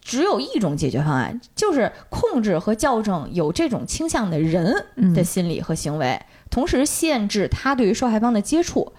[0.00, 8.92] 只有一种解决方案，就是控制和校正有这种倾向的人的心理和行为，同时限制他对于受害方的接触。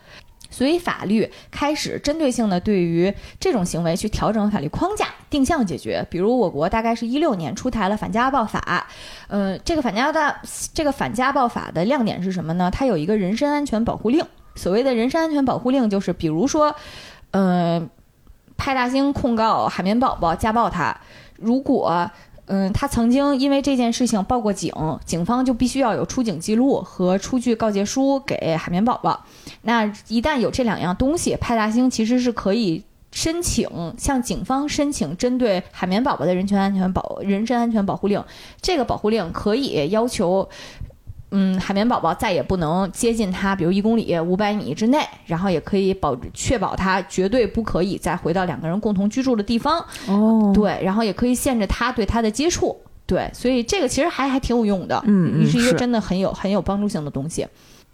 [0.50, 6.06] 所以，法律开始针对性的对于这种行为去调整法律框架，定向解决。
[6.10, 8.88] 比如，我国大概是一六年出台了反家暴法，
[9.28, 10.20] 呃，这个反家暴
[10.74, 12.72] 这个反家暴法的亮点是什么呢？
[12.72, 14.26] 它有一个人身安全保护令。
[14.56, 16.76] 所谓的人身安全保护令，就是比如说，
[17.32, 17.88] 呃，
[18.58, 20.98] 派大星控告海绵宝宝家暴他，
[21.36, 22.10] 如果。
[22.50, 24.74] 嗯，他曾经因为这件事情报过警，
[25.04, 29.26] 警方就必须要有出警记录和出具告诫书给海绵宝宝。
[29.68, 38.24] 那一旦有这两样东西，派大星其实是可以申请向警方申请针对海绵宝宝的人权安全保人身安全保护令。
[38.62, 40.48] 这个保护令可以要求。
[41.32, 49.86] 嗯，海绵宝宝再也不能接近它，比如一公里、五百米之内，然后也可以保确保它绝对不可以再回到两个人共同居住的地方。
[50.08, 52.74] 哦，对，然后也可以限制他对他的接触。
[53.06, 57.46] 对，所以这个其实还还挺有用的，嗯，是一个真的很有很有帮助性的东西。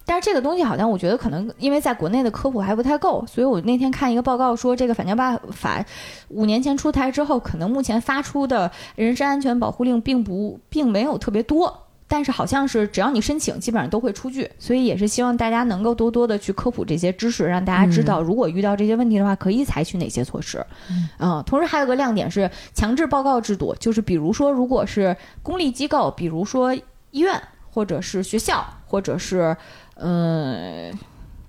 [0.06, 5.84] 但是这个东西好像我觉得可能因为在国内的科普还不太够，所以我那天看一个报告说，这个反家暴法
[6.28, 11.80] 五年前出台之后，可能目前发出的人身安全保护令并不并没有特别多。
[12.06, 20.64] 但是好像是只要你申请，基本上都会出具，所以也是希望大家能够多多的去科普这些知识，让大家知道如果遇到这些问题的话，可以采取哪些措施。
[21.18, 26.74] 嗯，同时还有个亮点是强制报告制度，就是比如说如果是公立机构，比如说
[27.10, 27.40] 医院
[27.70, 29.56] 或者是学校或者是
[29.96, 30.92] 嗯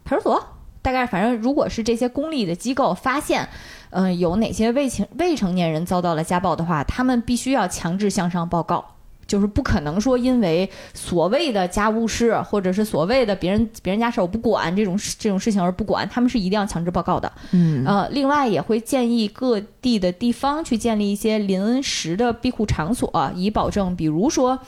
[0.03, 0.43] 派出所，
[0.81, 3.47] 大概反正如果是这些公立的机构发现
[3.89, 8.85] 嗯有哪些未成未成年人遭到了家暴的话，他们必须要强制向上报告。
[9.27, 17.31] 就是不可能说因为所谓的家务事，或者是所谓的别人别人家事我不管这种这种事情而不管，他们是一定要强制报告的。
[17.49, 24.59] 嗯，呃，另外也会建议各地的地方去建立一些临时的庇护场所，以保证，比如说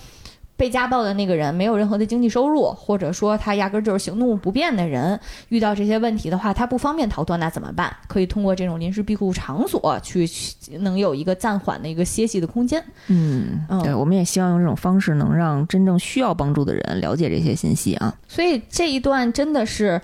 [0.57, 5.17] 被家暴的那个人没有任何的经济收入，或者说他压根儿就是行动不便的人，
[5.49, 7.95] 遇到这些问题的话，他不方便逃脱，那怎么办？
[8.07, 10.27] 可以通过这种临时庇护场所去，
[10.79, 12.83] 能有一个暂缓的一个歇息的空间。
[13.07, 18.13] 嗯，嗯对，我们也希望用这种方式能让真正需要帮助的人了解这些信息啊。
[18.27, 20.01] 所以这一段真的是。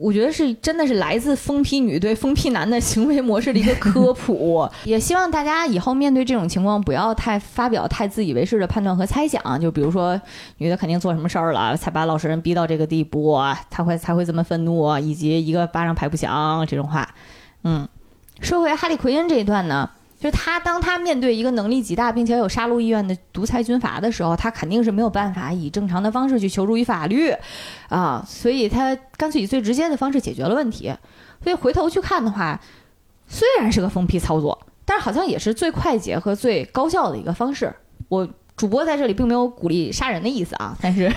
[0.00, 9.60] 我觉得是真的是来自疯批女对疯批男的行为模式的一个科普， 也希望大家以后面对这种情况不要太发表太自以为是的判断和猜想。
[9.60, 10.18] 就比如说，
[10.56, 13.38] 女的肯定做什么事儿了，才把老实人逼到这个地步，
[13.70, 17.06] 才会才会这么愤怒，以及一个巴掌拍不响这种话。
[17.64, 17.86] 嗯，
[18.40, 19.90] 说回哈利奎恩这一段呢，
[20.20, 27.34] 就是他当他面对一个能力极大并且有杀戮意愿的独裁军阀的时候，他肯定是没有办法以正常的方式去求助于法律，
[27.88, 30.94] 啊，所以他干脆以最直接的方式解决了问题。
[31.42, 32.60] 所以回头去看的话，
[33.26, 37.74] 虽然是个疯批操作，但是好像也是最快捷和最高效的一个方式。
[38.10, 41.10] 我主播在这里并没有鼓励杀人的意思啊，但是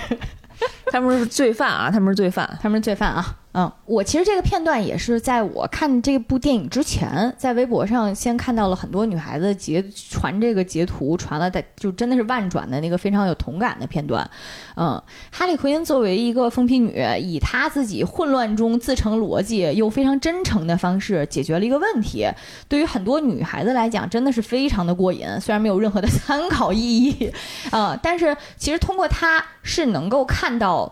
[0.94, 2.48] 他们是罪犯啊，他们是罪犯。
[2.62, 3.36] 他们是罪犯啊。
[3.56, 14.28] 嗯，我其实这个片段也是在我看这部电影之前，在微博上先看到了很多女孩子截传这个截图，传了的就真的是万转的那个非常有同感的片段。
[14.76, 15.00] 嗯，
[15.32, 22.26] 哈利奎因作为一个疯批女，以她自己混乱中自成逻辑又非常真诚的方式解决了一个问题，
[22.68, 25.28] 对于很多女孩子来讲，真的是非常的过瘾。
[25.40, 27.32] 虽然没有任何的参考意义，
[27.70, 30.83] 啊、但是其实通过她是能够看到，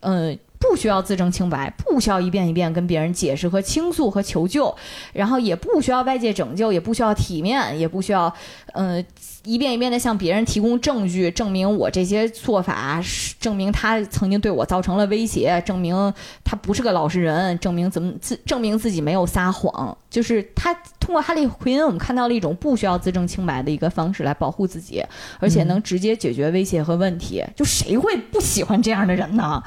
[0.00, 0.38] 呃。
[0.68, 4.74] 不需要自证清白，不需要一遍一遍跟别人解释和倾诉和求救，
[5.12, 8.32] 然后也不需要外界拯救，也不需要体面，也不需要，
[8.72, 9.02] 呃，
[9.44, 16.12] 一遍一遍的向别人提供证据，证明我这些做法是证明他曾经对我造成了威胁，证明
[16.44, 19.96] 他不是个老实人，证明怎么自证明自己没有撒谎。
[20.10, 25.04] 就是他通过哈利奎因，我们看到了一种不需要自证清白的一个方式来保护自己，
[25.38, 27.44] 而且能直接解决威胁和问题。
[27.54, 29.62] 就谁会不喜欢这样的人呢？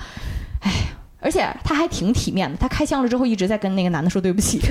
[0.61, 0.71] 哎，
[1.19, 4.61] 而且他还挺体面的，他开枪了之后一直在跟那个男的说对不起。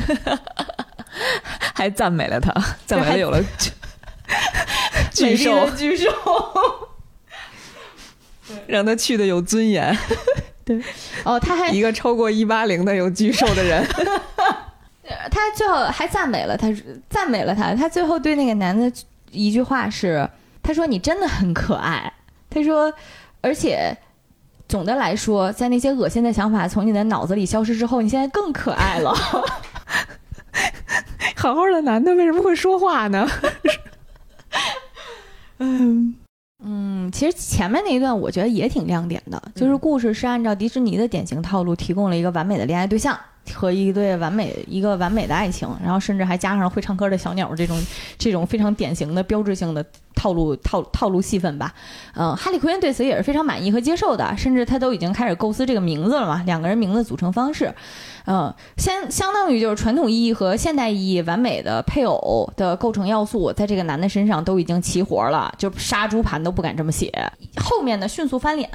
[1.74, 2.52] 还赞美了他，
[2.86, 3.42] 赞美了有了
[5.12, 6.10] 巨兽的，巨兽。
[8.66, 9.96] 让他去的有尊严。
[10.64, 10.82] 对
[11.24, 13.86] 哦，他还一个超过一八零的有巨兽的人，
[15.30, 16.68] 他最后还赞美了他，
[17.08, 17.74] 赞美了他。
[17.74, 18.92] 他最后对那个男的
[19.30, 20.28] 一句话是
[20.62, 22.12] ：“他说你真的很可爱。”
[22.50, 22.92] 他说，
[23.40, 23.96] 而且
[24.68, 29.14] 总的来说，在那些恶心的想法从你的脑子里消失之后，你现在更可爱了。
[31.36, 33.26] 好好的男的为什么会说话呢？
[35.58, 43.18] 嗯，其实前面那一段我觉得也挺亮点的，就是故事是按照迪士尼的典型套路，提供了一个完美的恋爱对象
[43.54, 47.78] 和一对完美一个完美的爱情，然后甚至还加上会唱歌的小鸟这种
[48.18, 49.84] 这种非常典型的标志性的
[50.14, 51.74] 套路套套路戏份吧。
[52.14, 57.72] 嗯，哈利奎恩对此也是非常满意和接受的，甚至他都已经开始构思这个名字了嘛，两个人名字组成方式。
[58.26, 67.10] 嗯，相相当于就是传统意义和现代意义完美的配偶的构成要素，在这个男的身上都已经齐活了，就杀猪盘都不敢这么写。
[67.56, 68.68] 后面的迅速翻脸，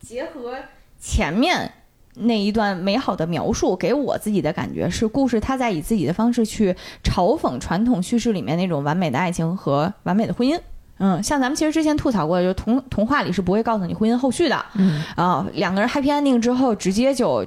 [0.00, 0.54] 结合
[1.00, 1.72] 前面
[2.16, 10.58] 那一段美好的描述，给我自己的感觉是，故事他在以自己的方式去嘲讽传统叙事里面那种完美的爱情和完美的婚姻。
[10.98, 17.44] 嗯，像咱们其实之前吐槽过，就是童童话里是不会告诉你婚姻后续的，嗯啊，两个人 happy ending 之后直接就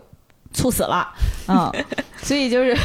[0.52, 1.08] 猝死了，
[1.48, 1.72] 嗯，
[2.22, 2.76] 所以就是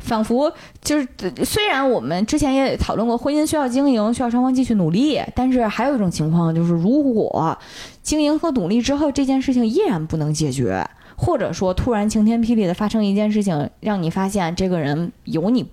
[0.00, 0.52] 仿佛
[0.82, 1.08] 就是
[1.42, 7.58] 虽然我们之前也讨论过，婚姻需要经营，需要双方继续努力，但是还有一种情况就是，如果
[8.02, 10.86] 经营和努力之后这件事情依然不能解决，
[11.16, 15.68] 或者说突然晴天霹雳的发生一件事情，让你发现这个人有你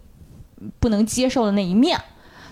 [0.79, 1.99] 不能接受的那一面。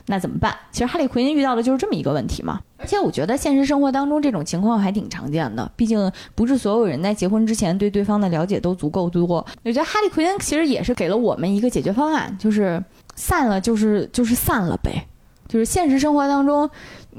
[0.07, 0.55] 那怎么办？
[0.71, 2.59] 其实哈利奎因遇到的就是这么一个问题嘛。
[2.77, 9.23] 而且我觉得现实生活当中这种情况还挺常见的，毕竟不是所有人在结婚之前对对方的了解都足够多。
[9.27, 12.83] 我觉得哈利奎因其实也是给了我们一个解决方案，就是
[13.15, 15.05] 散了就是就是散了呗。
[15.47, 16.69] 就是现实生活当中，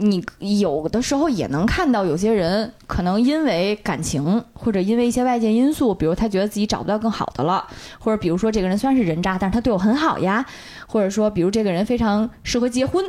[0.01, 7.67] 你有的时候也能看到有些人可能因为感情或者因为一些外界因素，比如他觉得自己找不到更好的了，
[7.99, 10.45] 或者比如说这个人虽然是人渣，但是他对我很好呀，
[10.87, 13.05] 或者说比如这个人非常适合结婚。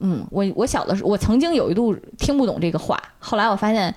[0.00, 3.94] 嗯，我我小的时候，我曾经有一度听不懂这个话，后来我发现，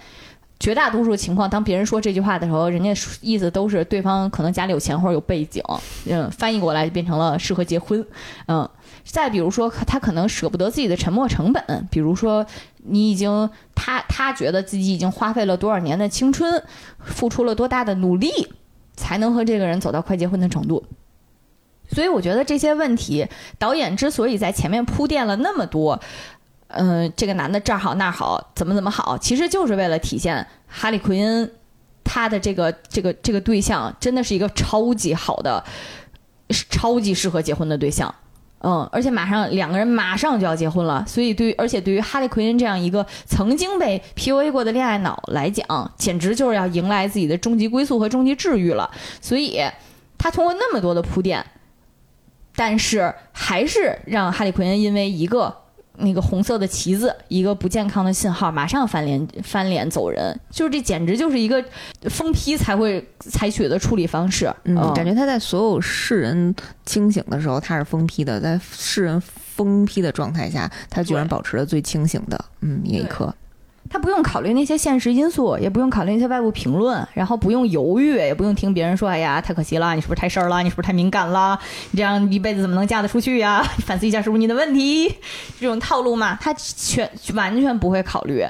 [0.60, 5.64] 绝大多数情况，当别人说这句话的时候，人家意思都是对方可能家里有钱或者有背景，
[6.06, 8.06] 嗯，翻译过来就变成了适合结婚，
[8.48, 8.70] 嗯。
[9.06, 12.46] 再比如说，他可能舍不得自己的沉没成本，比如说
[12.84, 16.62] 你已经他他觉得自己已经花费了多少年的青春，
[17.00, 18.30] 付出了多大的努力，
[18.96, 20.84] 才能和这个人走到快结婚的程度。
[21.88, 23.28] 所以我觉得这些问题，
[23.60, 26.02] 导演之所以在前面铺垫了那么多，
[26.68, 31.52] 嗯、这个男的这儿好那儿好，怎么怎么好，其实就是为了体现哈利奎因
[32.04, 35.64] 他的这个这个这个对象真的是一个超级好的、
[36.72, 38.14] 超级适合结婚的对象。
[38.68, 48.90] 嗯，而且马上两个人马上就要结婚了，所以对于而且对于哈利奎因这样一个曾经被 PUA 过的恋爱脑来讲，简直就是要迎来自己的终极归宿和终极治愈了。
[49.22, 49.62] 所以
[50.18, 51.46] 他通过那么多的铺垫，
[52.56, 55.56] 但是还是让哈利奎因因为一个
[55.98, 60.38] 那个红色的旗子，一个不健康的信号，马上翻脸翻脸走人。
[60.50, 61.64] 就是这简直就是一个
[62.10, 64.54] 疯批才会采取的处理方式。
[64.64, 73.34] 嗯，感觉他在所有世人清醒的时候他是疯批的，在世人疯批的状态下，他居然保持了最清醒的嗯那一刻。
[73.90, 80.62] 他不用考虑那些现实因素，也不用考虑那些外部评论，然后不用犹豫，也不用听别人说：“哎呀，太可惜了，你是不是太事儿了？
[80.64, 81.58] 你是不是太敏感了？
[81.92, 83.66] 你这样一辈子怎么能嫁得出去呀？
[83.78, 85.08] 你 反思一下，是不是你的问题？”
[85.60, 88.44] 这种套路嘛，他全完全不会考虑。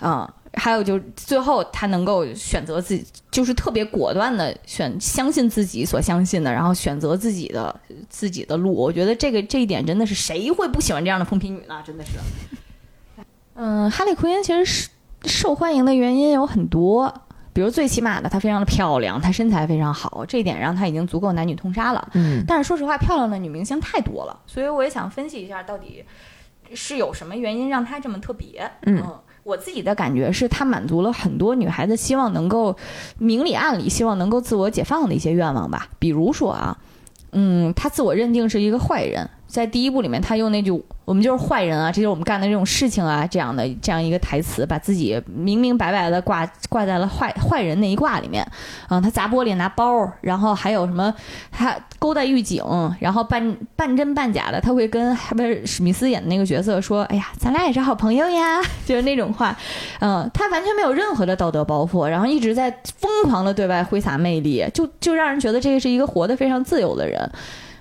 [0.00, 7.78] 嗯，还有就是最后他能够选择自己，就是特别果断的选，相信自己所相信的，然后选择自己的
[8.08, 8.72] 自己的路。
[8.74, 11.82] 我觉得这个这一点真的是谁会不喜欢这样的疯批女呢？
[11.84, 12.12] 真的是。
[13.60, 14.88] 嗯，哈利奎因其实是
[15.24, 17.12] 受欢迎的原因有很多，
[17.52, 22.08] 比如最起码的，她非常的漂亮，她身材非常好，这一点让她已经足够男女通杀了。
[22.14, 26.04] 嗯但是说实话，漂亮的女明星太多了，所以我也想分析一下，到底
[26.72, 28.70] 是有什么原因让她这么特别？
[28.86, 29.02] 嗯
[29.42, 32.76] 我自己的感觉是，她满足了很多女孩子希望能够
[33.18, 35.88] 明里暗里希望能够自我解放的一些愿望吧。
[35.98, 36.78] 比如说啊，
[37.32, 40.70] 嗯，她自我认定是一个坏人，在第一部里面，他用那句
[41.06, 48.46] “我们就是坏人啊，这就是我们干的这种事情啊”这样的这样一个台词，把自己明明白白的挂挂在了坏坏人那一挂里面。
[48.90, 51.12] 嗯，他砸玻璃拿包，然后还有什么，
[51.50, 52.62] 他勾搭狱警，
[53.00, 59.56] 然后半半真半假的，他会跟还不是史密斯演的那个角色说：“哎呀，咱俩也是好朋友呀。”就是那种话。
[60.00, 62.70] 嗯，他完全没有任何的道德包袱，然后一直在
[63.00, 67.32] 疯狂的对外挥洒魅力，就就让人觉得这个是一个活得非常自由的人。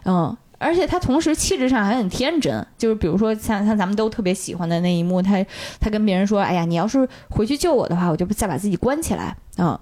[0.06, 0.36] 嗯。
[0.58, 5.46] 而且他同时气质上还很天真，就是比如说像像咱们都特别喜欢的那一幕，他
[5.80, 9.78] 他跟别人说：“哎呀，你要是回去救我的话，我就再把自己关起来。”嗯，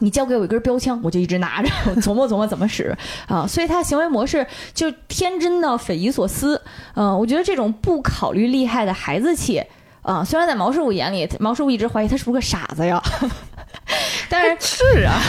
[0.00, 1.68] 你交给我一根标枪，我就一直拿着，
[2.02, 2.96] 琢磨琢磨怎么使
[3.26, 3.46] 啊。
[3.46, 6.60] 所以他行为模式就天真到匪夷所思。
[6.94, 9.62] 嗯、我觉得这种不考虑利害的孩子气
[10.02, 13.02] 啊、虽然在毛师傅眼里，毛师傅一直怀疑他是不是个傻子呀，
[14.28, 15.20] 但是 是啊，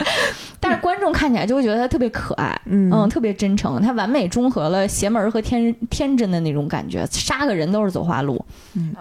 [0.60, 2.58] 但是观众看起来就会觉得他特别可爱。
[2.66, 8.44] 嗯嗯，特别真诚，他完美中和了邪门儿和天天真的那种感觉，杀个人都是走花路。
[8.74, 8.94] 嗯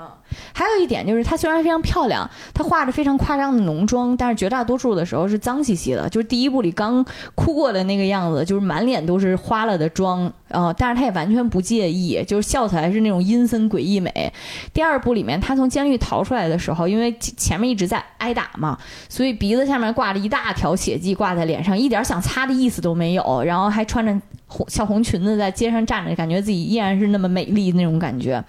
[0.54, 6.08] 还有一点就是，她虽然非常漂亮，她化着非常夸张的浓妆，但是绝大多数的时候是脏兮兮的。
[6.10, 7.06] 就是第一部里刚
[7.36, 14.32] 哭过的那个样子，就是满脸都是花了的妆，呃，但是她也完全不介意，就是笑起来是那种阴森诡异美。
[14.74, 18.78] 第二部里面，她从监狱逃出来的时候，因为前面一直在挨打嘛，
[19.10, 24.16] 所以鼻子下面挂着一大条血迹挂在脸上，一点想擦的意思都没有，然后还穿着
[24.48, 28.44] 红小红裙子在街上站着，感觉自己依然是那么美丽那种感觉，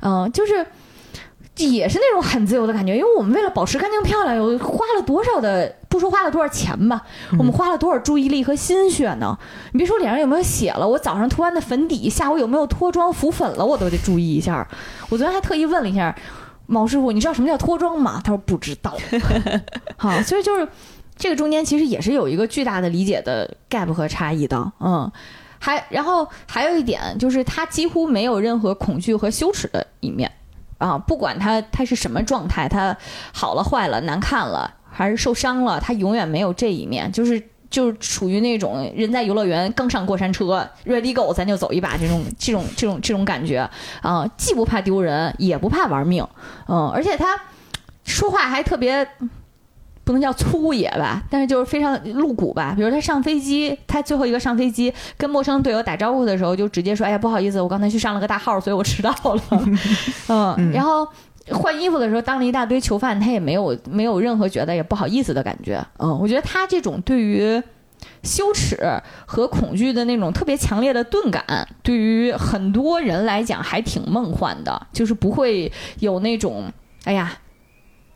[0.00, 0.66] 嗯、就是。
[1.58, 7.02] 也是那种很自由的感觉，因为我们为了保持干净漂亮，有花了多少的不说花了多少钱吧，
[7.38, 9.36] 我们花了多少注意力和心血呢？
[9.72, 14.66] 你别说脸上有没有血了，我早上涂完的粉底，下午有没有脱妆浮粉了，我都得注意一下。
[15.08, 16.14] 我昨天还特意问了一下
[16.66, 18.20] 毛师傅，你知道什么叫脱妆吗？
[18.22, 18.96] 他说不知道。
[19.96, 20.68] 好，所以就是
[21.16, 25.10] 这个中间其实也是有一个巨大的理解的 gap 和差异的，嗯。
[25.60, 30.30] 还然后还有一点就是，他几乎没有任何恐惧和羞耻的一面
[30.78, 32.96] 啊，不管他他是什么状态，他
[33.32, 43.68] 好了、坏了、难看了，还是受伤了，他永远没有这一面，就是就是属于那种人在游乐园刚上过山车，ready go，咱就走一把这种这种这种这种感觉
[44.00, 46.26] 啊、既不怕丢人，也不怕玩命，
[46.66, 47.38] 嗯，而且他
[48.04, 49.06] 说话还特别。
[50.08, 52.72] 不能叫粗野吧，但是就是非常露骨吧。
[52.74, 59.42] 比如他上飞机，他最后一个上飞机跟陌生队友打招呼的时候，就直接说：“哎呀，不好意思，我刚才去上了个大号，所以我迟到了。
[60.28, 61.06] ”嗯，然后
[61.50, 65.78] 换衣服的时候当了一大堆囚犯，他也没有没有任何觉得也不好意思的感觉。
[65.98, 67.62] 嗯，我觉得他这种对于
[68.22, 68.78] 羞耻
[69.26, 71.44] 和恐惧的那种特别强烈的钝感，
[71.82, 76.72] 对于很多人来讲还挺梦幻的，就是不会有那种
[77.04, 77.30] 哎呀。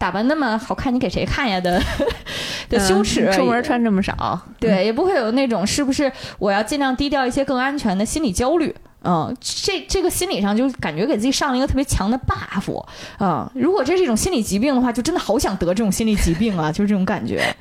[0.02, 1.60] 打扮那么好看，你给谁看呀？
[1.60, 1.80] 的
[2.68, 8.74] 的羞耻，嗯出门穿这么少，对，也不会有那种是不是我要尽量低调一些更安全的心理焦虑。
[9.04, 12.84] 嗯，这这个心理上就感觉给自己上了一个特别强的 buff
[13.18, 17.54] 啊、如果这是一种心理疾病的话，就真的好想得这种心理疾病啊， 就是这种感觉。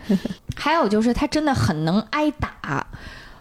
[0.55, 2.83] 还有就是他真的很能挨打，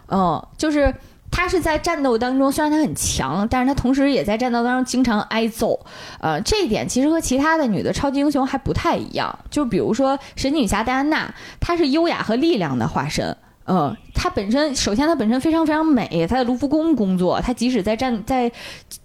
[0.09, 0.93] 嗯，就是
[1.31, 5.79] 他他是在战斗当中，虽然他很强，但是他同时也在战斗当中经常挨揍。
[6.19, 9.39] 呃，这一点其实和其他的女的超级英雄还不太一样。
[9.49, 13.35] 就比如说神奇女侠戴安娜，她是优雅和力量的化身。
[13.65, 18.51] 嗯，她本身首先她本身非常非常美，她在卢浮宫工作，她即使在战在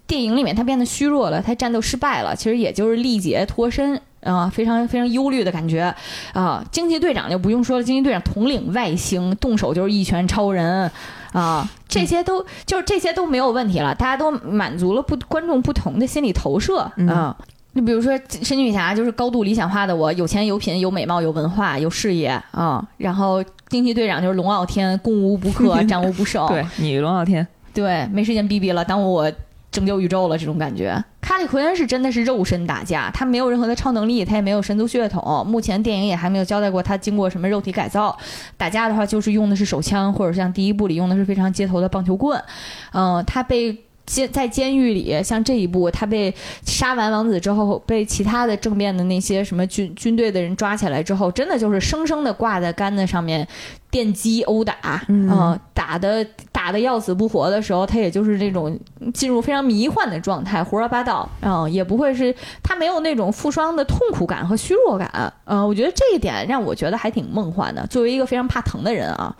[0.05, 3.99] 电影里面她变得虚弱了，她战斗失败了，其实也就是力竭脱身。
[4.21, 5.95] 啊，非常非常忧虑的感觉，
[6.33, 10.91] 啊，惊奇队长就不用说了，惊奇队长统领外星，动手就是一拳超人，
[11.39, 16.79] 啊，这些都就是这些都没有问题了，大家都满足了不观众不同的心理投射
[17.09, 17.35] 啊。
[17.73, 26.47] 你比如说神奇女侠就是高度理想化的我，有钱有品有美貌有文化有事业啊，然后惊奇队长就是龙傲天，攻无不克， 战无不胜。
[26.47, 29.31] 对你龙傲天，对，没时间逼逼了，耽误我。
[29.77, 31.03] 拯救宇宙了，这种感觉。
[31.21, 35.45] 卡里奎恩是真的是肉身打架，他没有任何的超能力，他也没有神族血统。
[35.47, 38.17] 目前电影也还没有交代过他经过什么肉体改造。
[38.57, 42.43] 打架的话，就是用的是手枪，或者像第一部里用的是非常街头的棒球棍。
[42.91, 43.77] 嗯，他被。
[44.07, 46.33] 监在监狱里，像这一部，他被
[46.65, 53.45] 杀完王子之后，被其他的政变的那些什么军军队的人抓起来之后，真的就是生生的挂在杆子上面
[53.91, 58.79] 电击殴打，嗯，打的打的要死不活的时候，他也就是这种
[59.13, 62.33] 进入非常迷幻的状态，胡说八道，嗯，也不会是
[62.63, 67.85] 他没有那种负伤的痛苦感和虚弱感，嗯，我觉得这一点让我觉得还挺梦幻的。
[67.87, 69.35] 作为一个非常怕疼的人啊，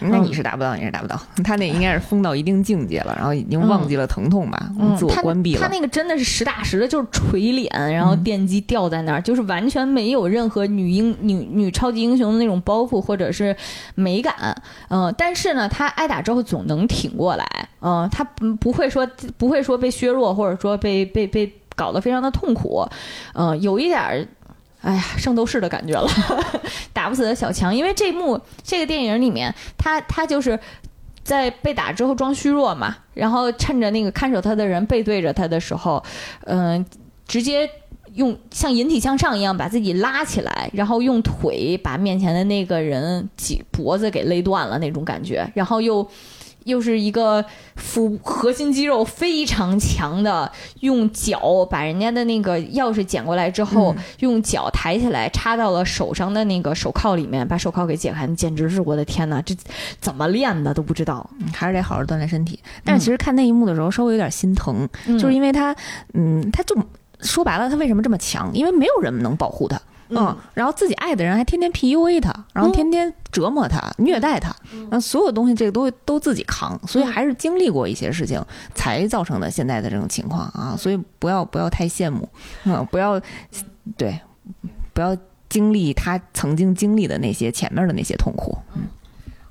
[0.00, 4.06] 那你是达不到，你是达不到，他那应该是疯到一定境界了，然后已经忘记了。
[4.10, 5.60] 疼痛吧，自我关闭了。
[5.60, 13.54] 他那个真的是实打实的，就是锤脸，然后电击掉在那儿，就是完全没有任何女英女女超级英雄的那种包袱或者是
[14.00, 14.60] 美感。
[14.88, 17.46] 嗯，但是呢，他挨打之后总能挺过来。
[17.80, 22.84] 嗯，他不不会说不会说被削弱，或者说被被被搞得非常的痛苦。
[23.34, 24.26] 嗯，有一点儿，
[24.80, 26.08] 哎呀，圣斗士的感觉了，
[26.92, 27.74] 打不死的小强。
[27.74, 30.58] 因为这幕这个电影里面，他他就是。
[31.22, 36.02] 在被打之后装虚弱嘛，然后趁着那个看守他的人背对着他的时候，
[36.46, 36.84] 嗯，
[37.28, 37.70] 直接
[38.14, 46.06] 用像引体向上一样把自己拉起来，然后用腿把面前的那个人脊脖子给勒断了那种感觉，然后又。
[46.64, 47.42] 又是一个
[47.74, 59.40] 腹核心肌肉非常强的，用脚把人家的那个钥匙捡过来之后，用脚抬起来插到了手上的那个手铐里面，把手铐给解开，简直是我的天哪！
[59.40, 59.56] 这
[60.00, 62.60] 怎么练的都不知道，还是得好好锻炼身体。
[62.84, 64.86] 但是其实看那一幕的时候，稍微有点心疼，
[65.18, 65.74] 就是因为他，
[66.12, 66.76] 嗯，他就
[67.22, 68.50] 说白了，他为什么这么强？
[68.52, 69.80] 因为没有人能保护他。
[70.12, 78.44] 嗯，然后自己爱的人还天天 PUA 他，然后天天折磨他、虐待他，然后所有东西这个都都自己扛，所以还是经历过一些事情
[78.74, 82.28] 才造成的现在的这种情况啊，所以不要不要太羡慕，
[82.64, 83.20] 嗯，不要
[83.96, 84.20] 对，
[84.92, 85.16] 不要
[85.48, 88.82] 经历他曾经经历的那些前面的那些痛苦，嗯。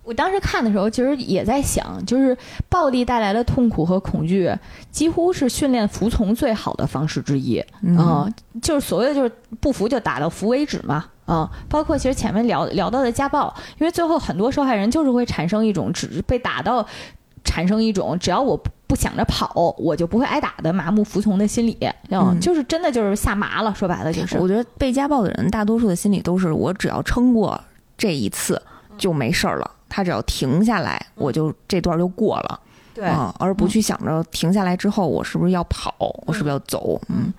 [0.09, 2.35] 我当时看的时候，其实也在想，就是
[2.67, 4.51] 暴力带来的痛苦和恐惧，
[4.89, 7.63] 几乎是训练服从最好的方式之一。
[7.83, 11.05] 嗯，就是所谓的就是不服就打到服为止嘛。
[11.27, 16.83] 嗯，包括其实前面聊聊到的家暴，因为最后很多受害人就是会产生一种只被打到，
[17.43, 21.77] 产生一种只要我不想着跑，我就不会挨打的麻木服从的心理。
[22.09, 23.71] 嗯，就是真的就是吓麻了。
[23.75, 27.61] 说白了就是，我觉得被家暴的人大多数的心理都是我只要撑过
[27.95, 28.59] 这一次
[28.97, 29.71] 就没事儿了。
[29.89, 32.59] 他只要停下来，我就这段就过了，
[32.93, 35.93] 对啊，而不去想着停下来之后我是不是要跑，
[36.25, 37.33] 我是不是要走，嗯。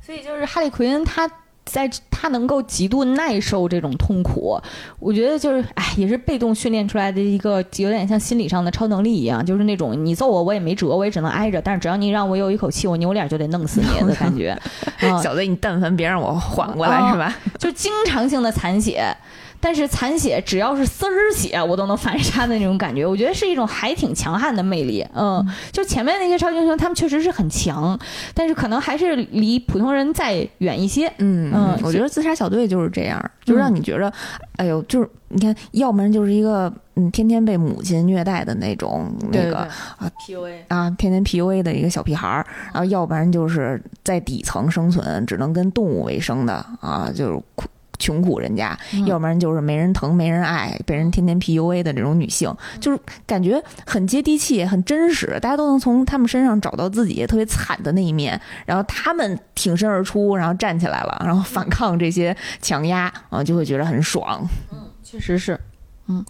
[0.00, 1.30] 所以就是哈利奎恩，他
[1.66, 4.58] 在他能够极度耐受这种痛苦，
[4.98, 14.58] 我觉得就是哎，也是被动训练出来的一个有点像心理上的超能力一样，就是那种你揍我我也没辙，我也只能挨着，但是只要你让我有一口气，我扭脸就得弄死你的感觉。
[15.22, 17.36] 小子，你但凡别让我缓过来是吧？
[17.58, 19.14] 就经常性的残血。
[19.60, 25.04] 但是残血只要是丝儿血，我都能反杀的那种感觉，我觉得是一种还挺强悍的魅力。
[25.14, 27.98] 嗯，就前面那些超级英雄，他们确实是很强，
[28.34, 31.08] 但是可能还是离普通人再远一些。
[31.18, 34.12] 嗯嗯，我觉得自杀小队就是这样，就让你觉得，
[34.56, 47.68] 哎呦，就是你看，要不然就是一个嗯天天被母亲虐待的那种那个啊 PUA 啊天天 PUA 的一个小屁孩儿，然后要不然就是在底层生存，只能跟动物为生的啊，就是。
[47.98, 64.48] 穷苦人家，要不然就是没人疼、没人爱，被人天天 PUA 的这种女性，就是感觉很接地气、很真实，大家都能从他们身上找到自己特别惨的那一面，然后他们挺身而出，然后站起来了，然后反抗这些强压，啊，就会觉得很爽。
[64.72, 65.58] 嗯，确实是。
[66.06, 66.24] 嗯，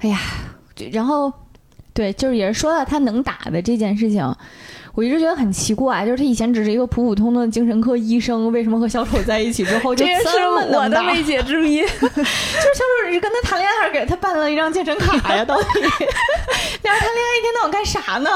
[0.00, 0.18] 哎呀，
[0.92, 1.32] 然后
[1.94, 4.34] 对，就是也是说到他能打的这件事情。
[4.94, 11.80] 我一直觉得很奇怪， 就是他以前只是一个普普通通的精神科医生，为什么和小丑在一起之后 就这么我的未解之谜？
[11.80, 15.44] 就是小丑是跟他谈恋爱，还是给他办了一张健身卡呀？
[15.44, 15.64] 到底
[16.82, 18.30] 俩人谈恋爱一天到晚干啥呢？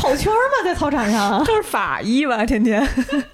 [0.00, 0.64] 跑圈吗？
[0.64, 2.86] 在操场上 就是法医吧，天天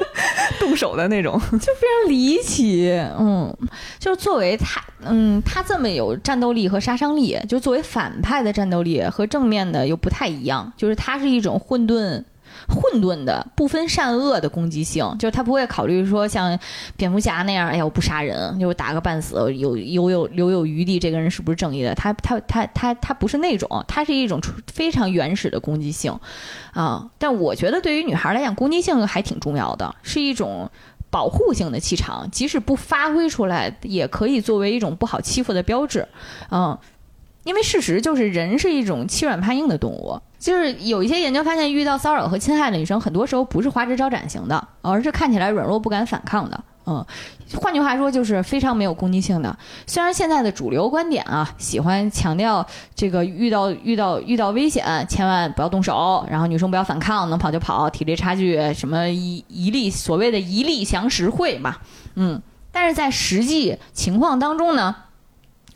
[0.59, 2.91] 动手的那种，就非常离奇。
[3.19, 3.55] 嗯，
[4.01, 12.25] 就是作为他，嗯，他这么有战斗力和杀伤力，就作为反派的战斗力和正面的又不太一样，就是他是一种混沌。
[12.69, 16.59] 混沌的、不分善恶的攻击性，就是他不会考虑说像
[16.97, 21.95] 蝙蝠侠那样，哎呀，我不杀人，就打个半死，有有有留有余地，这个人是不是正义的？
[21.95, 24.41] 他他他他他不是那种，他是一种
[24.73, 26.19] 非常原始的攻击性
[26.73, 27.09] 啊。
[27.19, 30.71] 但我觉得对于女孩来讲，攻击性还挺重要的，是一种
[31.11, 36.09] 保护性的气场，即使不发挥出来，也可以作为一种不好欺负的标志，
[36.51, 36.77] 嗯。
[37.45, 40.21] 因为事实就是，人是一种欺软怕硬的动物。
[40.39, 46.61] 就是有一些研究发现，遇到骚扰和侵害的女生，很多时候不是花枝招展型的，而是看起来软弱不敢反抗的。
[46.89, 47.05] 嗯，
[47.55, 49.59] 换句话说，就是非常没有攻击性的。
[49.89, 52.65] 虽然现在的主流观点啊，喜欢强调
[52.95, 61.77] 这个遇到遇到遇到危险，千万不要动手，然后女生不要反抗，能跑就跑，体力差距什么一一力所谓的一力降十会嘛。
[62.15, 62.41] 嗯，
[62.71, 64.95] 但是在实际情况当中呢？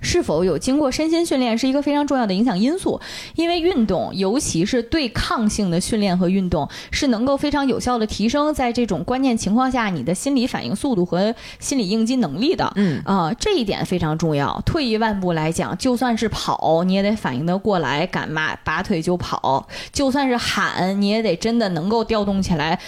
[0.01, 3.01] 是否有经过身心训练是一个非常重要的影响因素，
[3.35, 12.73] 因为运动，尤其是对抗性的训练和运动，是能够非常有效的提升在这种关键情况下你的心理反应速度和心理应激能力的。
[12.77, 14.61] 嗯啊，这一点非常重要。
[14.65, 22.79] 退一万步来讲，就算是跑，你也得反应得过来，敢嘛拔腿就跑；就算是喊，你也得真的能够调动起来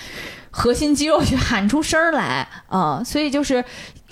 [0.51, 3.03] 核心肌肉去喊出声来啊。
[3.05, 3.65] 所以就是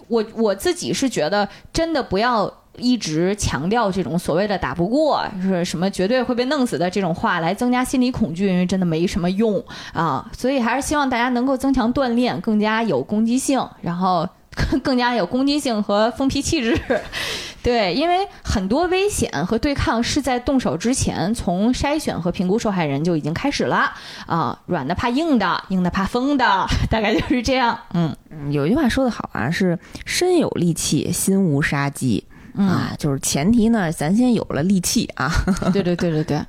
[0.08, 2.59] 我我自己是觉得，真的不要。
[2.80, 9.62] 一直强调这种所谓的打不过是什么绝对会被弄死的这种话来增加心理恐惧，因为真的没什么用
[9.92, 10.28] 啊。
[10.36, 14.28] 所以还是希望大家能够增强锻炼，更加有攻击性，然后
[14.82, 16.78] 更加有攻击性和疯批气质。
[17.62, 23.92] 对，因为很多危险和对抗是在动手之前，从筛选和评估受害人就已经开始了
[24.24, 24.58] 啊。
[24.64, 27.78] 软的怕硬的，硬的怕疯的， 大概就是这样。
[27.92, 28.16] 嗯，
[28.50, 32.24] 有一句话说的好啊，是身有利器，心无杀机。
[32.56, 35.30] 啊，就是前提呢，咱先有了利器啊。
[35.72, 36.40] 对对对对对。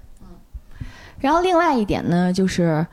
[1.19, 2.85] 然后另外一点呢，就是，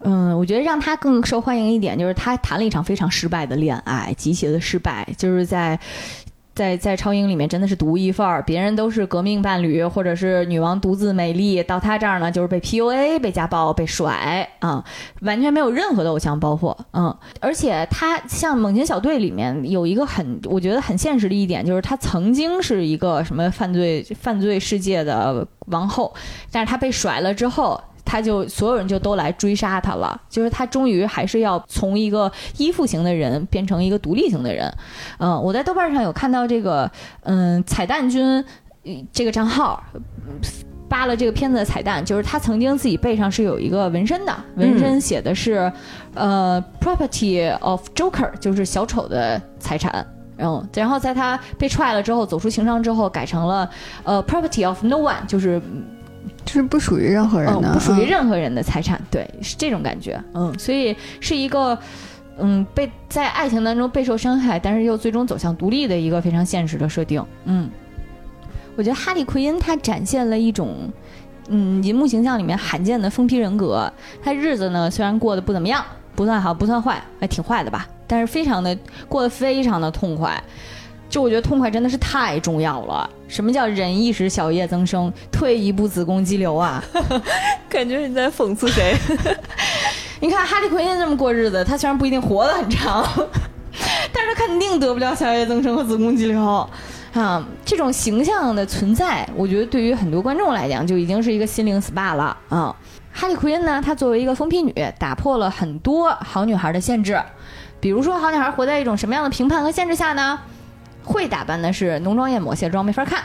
[0.00, 5.78] 嗯，我觉得让他更受欢迎一点，就是他谈了一场非常失败的恋爱，极其的失败，就是在。
[6.54, 14.84] 在在超英里面真的是独一份儿，别人都是革命伴侣，或者是女王独自美丽，到他这儿呢就是被 PUA、被家暴、被甩啊，
[15.22, 26.14] 完全没有任何的偶像包袱，嗯，而且他像《猛禽小队》里面有一个很我觉得很现实的一点，就是他曾经是一个什么犯罪犯罪世界的王后，
[26.52, 27.80] 但是他被甩了之后。
[28.04, 34.72] 他就所有人就都来追杀他了，就是他终于还是要从一个依附型的人变成一个独立型的人。
[35.18, 36.90] 嗯，我在豆瓣上有看到这个，
[37.22, 38.44] 嗯，彩蛋君
[39.10, 39.82] 这个账号
[40.88, 45.72] 扒了这个片子的彩蛋，就是他曾经自己背上是有一个纹身的，纹身写的是
[46.14, 50.06] 呃 property of Joker，就是小丑的财产。
[50.36, 53.70] 然后，然后在他被踹了之后，走出情伤之后，改成了
[54.02, 55.62] 呃 property of no one，就是。
[56.44, 61.76] 就是不属于任何人的，不属于任何人的财产，对，是这种感觉，嗯，所以是一个，
[62.38, 67.68] 嗯，被在爱情当中备受伤害，但是又最终走向独立的一个非常现实的设定，嗯，
[68.76, 70.90] 我觉得哈利奎因他展现了一种，
[71.48, 73.90] 嗯，银幕形象里面罕见的疯批人格，
[74.22, 75.84] 他日子呢虽然过得不怎么样，
[76.14, 78.76] 不算好，不算坏，还挺坏的吧，但是非常的
[79.08, 80.42] 过得非常的痛快。
[81.08, 83.08] 就我觉得痛快真的是太重要了。
[83.28, 86.82] 什么叫忍一时小叶增生，退一步子宫肌瘤啊？
[87.68, 88.96] 感觉你在讽刺谁？
[90.20, 93.06] 你看哈利奎因这么过日子，他虽然不一定活得很长，
[94.12, 96.68] 但是肯定得不了小叶增生和子宫肌瘤
[97.12, 97.46] 啊。
[97.64, 102.74] 这种形象的存在，我觉得对于很多观众来讲就已经是一个心灵 SPA 了啊。
[103.12, 107.20] 哈利奎因呢，她作为一个疯批女，打破了很多好女孩的限制。
[107.78, 110.38] 比如说，好女孩活在一种什么样的评判和限制下呢？
[111.04, 113.20] 会打扮的是浓妆艳抹、卸妆没法看；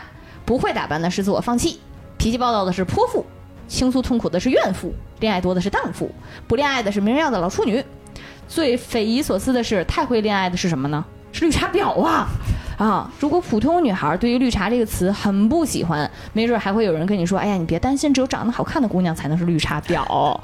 [0.46, 1.80] 不会打扮的是自我放弃；
[2.18, 3.24] 脾气暴躁的是泼妇；
[3.68, 4.90] 倾诉痛苦的是怨妇；
[5.20, 6.06] 恋爱多的是荡妇；
[6.48, 7.82] 不恋爱的是没人要的老处女；
[8.48, 11.04] 最匪夷所思的是，太会恋爱的是什么呢？
[11.32, 12.28] 是绿茶婊啊！
[12.78, 20.40] 啊，如果普通女孩对于“绿茶”这个词很不喜欢，没准还会有人跟你说：“哎呀，你别担心，只有长得好看的姑娘才能是绿茶婊。”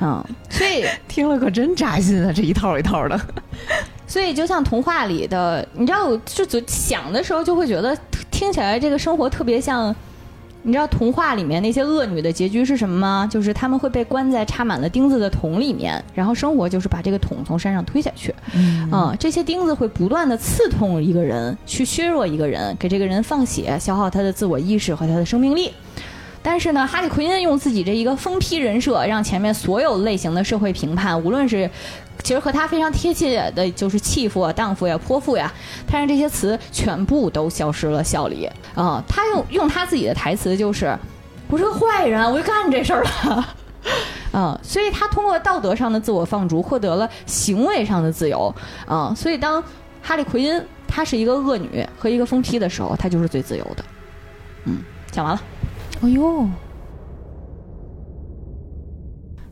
[0.00, 3.18] 嗯，所以 听了可真扎心啊，这一套一套的。
[4.08, 7.96] 所以就像童话里的，你知道，就想的时候就会觉得
[8.30, 9.94] 听起来这个生活特别像，
[10.62, 13.28] 你知道童话里面那些恶女的结局是什么吗？
[13.30, 18.34] 就是他们会被关在插满了钉子的桶里面，然后生活就是把这个桶从山上推下去。
[18.54, 25.70] 嗯，这些钉子会不断的刺痛一个人，去削弱一个人，给这个人放血，消耗他的自我意识和他的生命力。
[26.40, 31.68] 但是呢，哈利奎因用自己这一个疯批人设，让前面所有类型的社会评判，无论是
[32.22, 35.52] 其实和他非常贴切的就是弃妇啊、荡妇呀、泼妇呀，
[35.86, 40.96] 他让这些词全部都消失了效力啊、他用用他自己的台词就是
[41.48, 43.54] ：“我是个坏人，我就干这事儿了。
[44.34, 48.54] ”嗯，所以他通过道德上的自我放逐，获得了行为上的自由。
[48.86, 49.62] 嗯，所以当
[50.02, 53.84] 哈利奎因她是一个恶女和一个疯批的时候，她就是最自由的。
[54.64, 54.78] 嗯，
[55.10, 55.40] 讲完了。
[56.02, 56.46] 哎呦，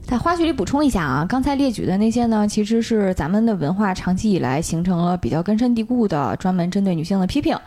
[0.07, 7.59] 在花絮里补充一下啊，刚才列举的那些呢，其实是咱们的文化长期以来形成了比较根深蒂固的专门针对女性的批评。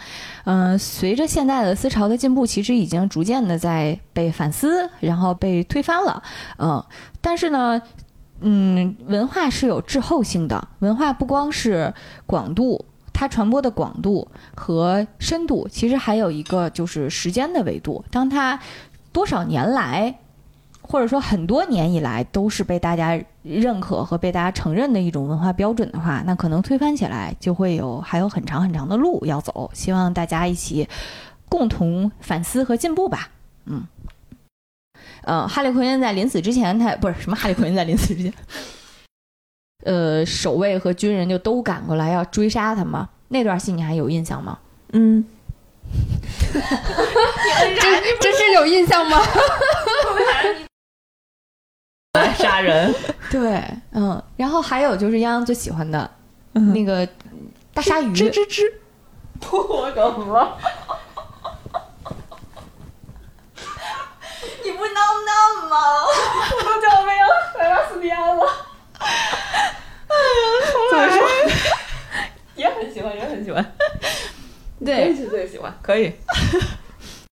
[0.45, 6.24] 嗯、随着现代的思潮的进步，其实已经逐渐的在被反思，然后被推翻了。
[6.60, 6.82] 嗯、
[7.20, 7.82] 但是呢，
[8.40, 11.94] 嗯，文化是有滞后性的，文化不光是
[12.26, 12.86] 广度。
[13.11, 14.26] 它传播的广度
[14.56, 18.02] 和深度，其实还有一个就是时间的维度。
[18.10, 18.57] 当它
[19.11, 20.20] 多少年来
[20.91, 29.70] 或者说很多年以来都是被大家认可和被大家承认的一种文化标准的话，那可能推翻起来就会有还有很长很长的路要走。
[29.72, 30.90] 希望大家一起
[31.48, 33.30] 共同反思和进步吧。
[33.66, 33.86] 嗯，
[35.26, 38.34] 呃，哈利奎因在临死之前，他不是什么哈利奎因在临死之前，
[39.86, 43.07] 呃，守卫和军人就都赶过来要追杀他嘛。
[43.28, 44.57] 那段戏你还有印象吗？
[44.94, 45.24] 嗯，
[46.52, 46.57] 这
[48.20, 49.20] 这是有印象吗？
[52.18, 52.91] 来杀人，
[53.30, 56.10] 对，嗯，然后还有就是泱泱最喜欢的
[56.56, 57.07] 嗯那个
[57.72, 58.64] 大鲨鱼，吱吱吱，
[59.40, 60.57] 破梗了。
[64.64, 65.77] 你不闹闹吗？
[66.57, 68.44] 我都叫贝尔塞巴斯蒂安了。
[70.91, 71.27] 怎么说？
[72.56, 73.64] 也很喜欢，也很喜欢，
[74.84, 76.11] 对，是最喜欢，可以。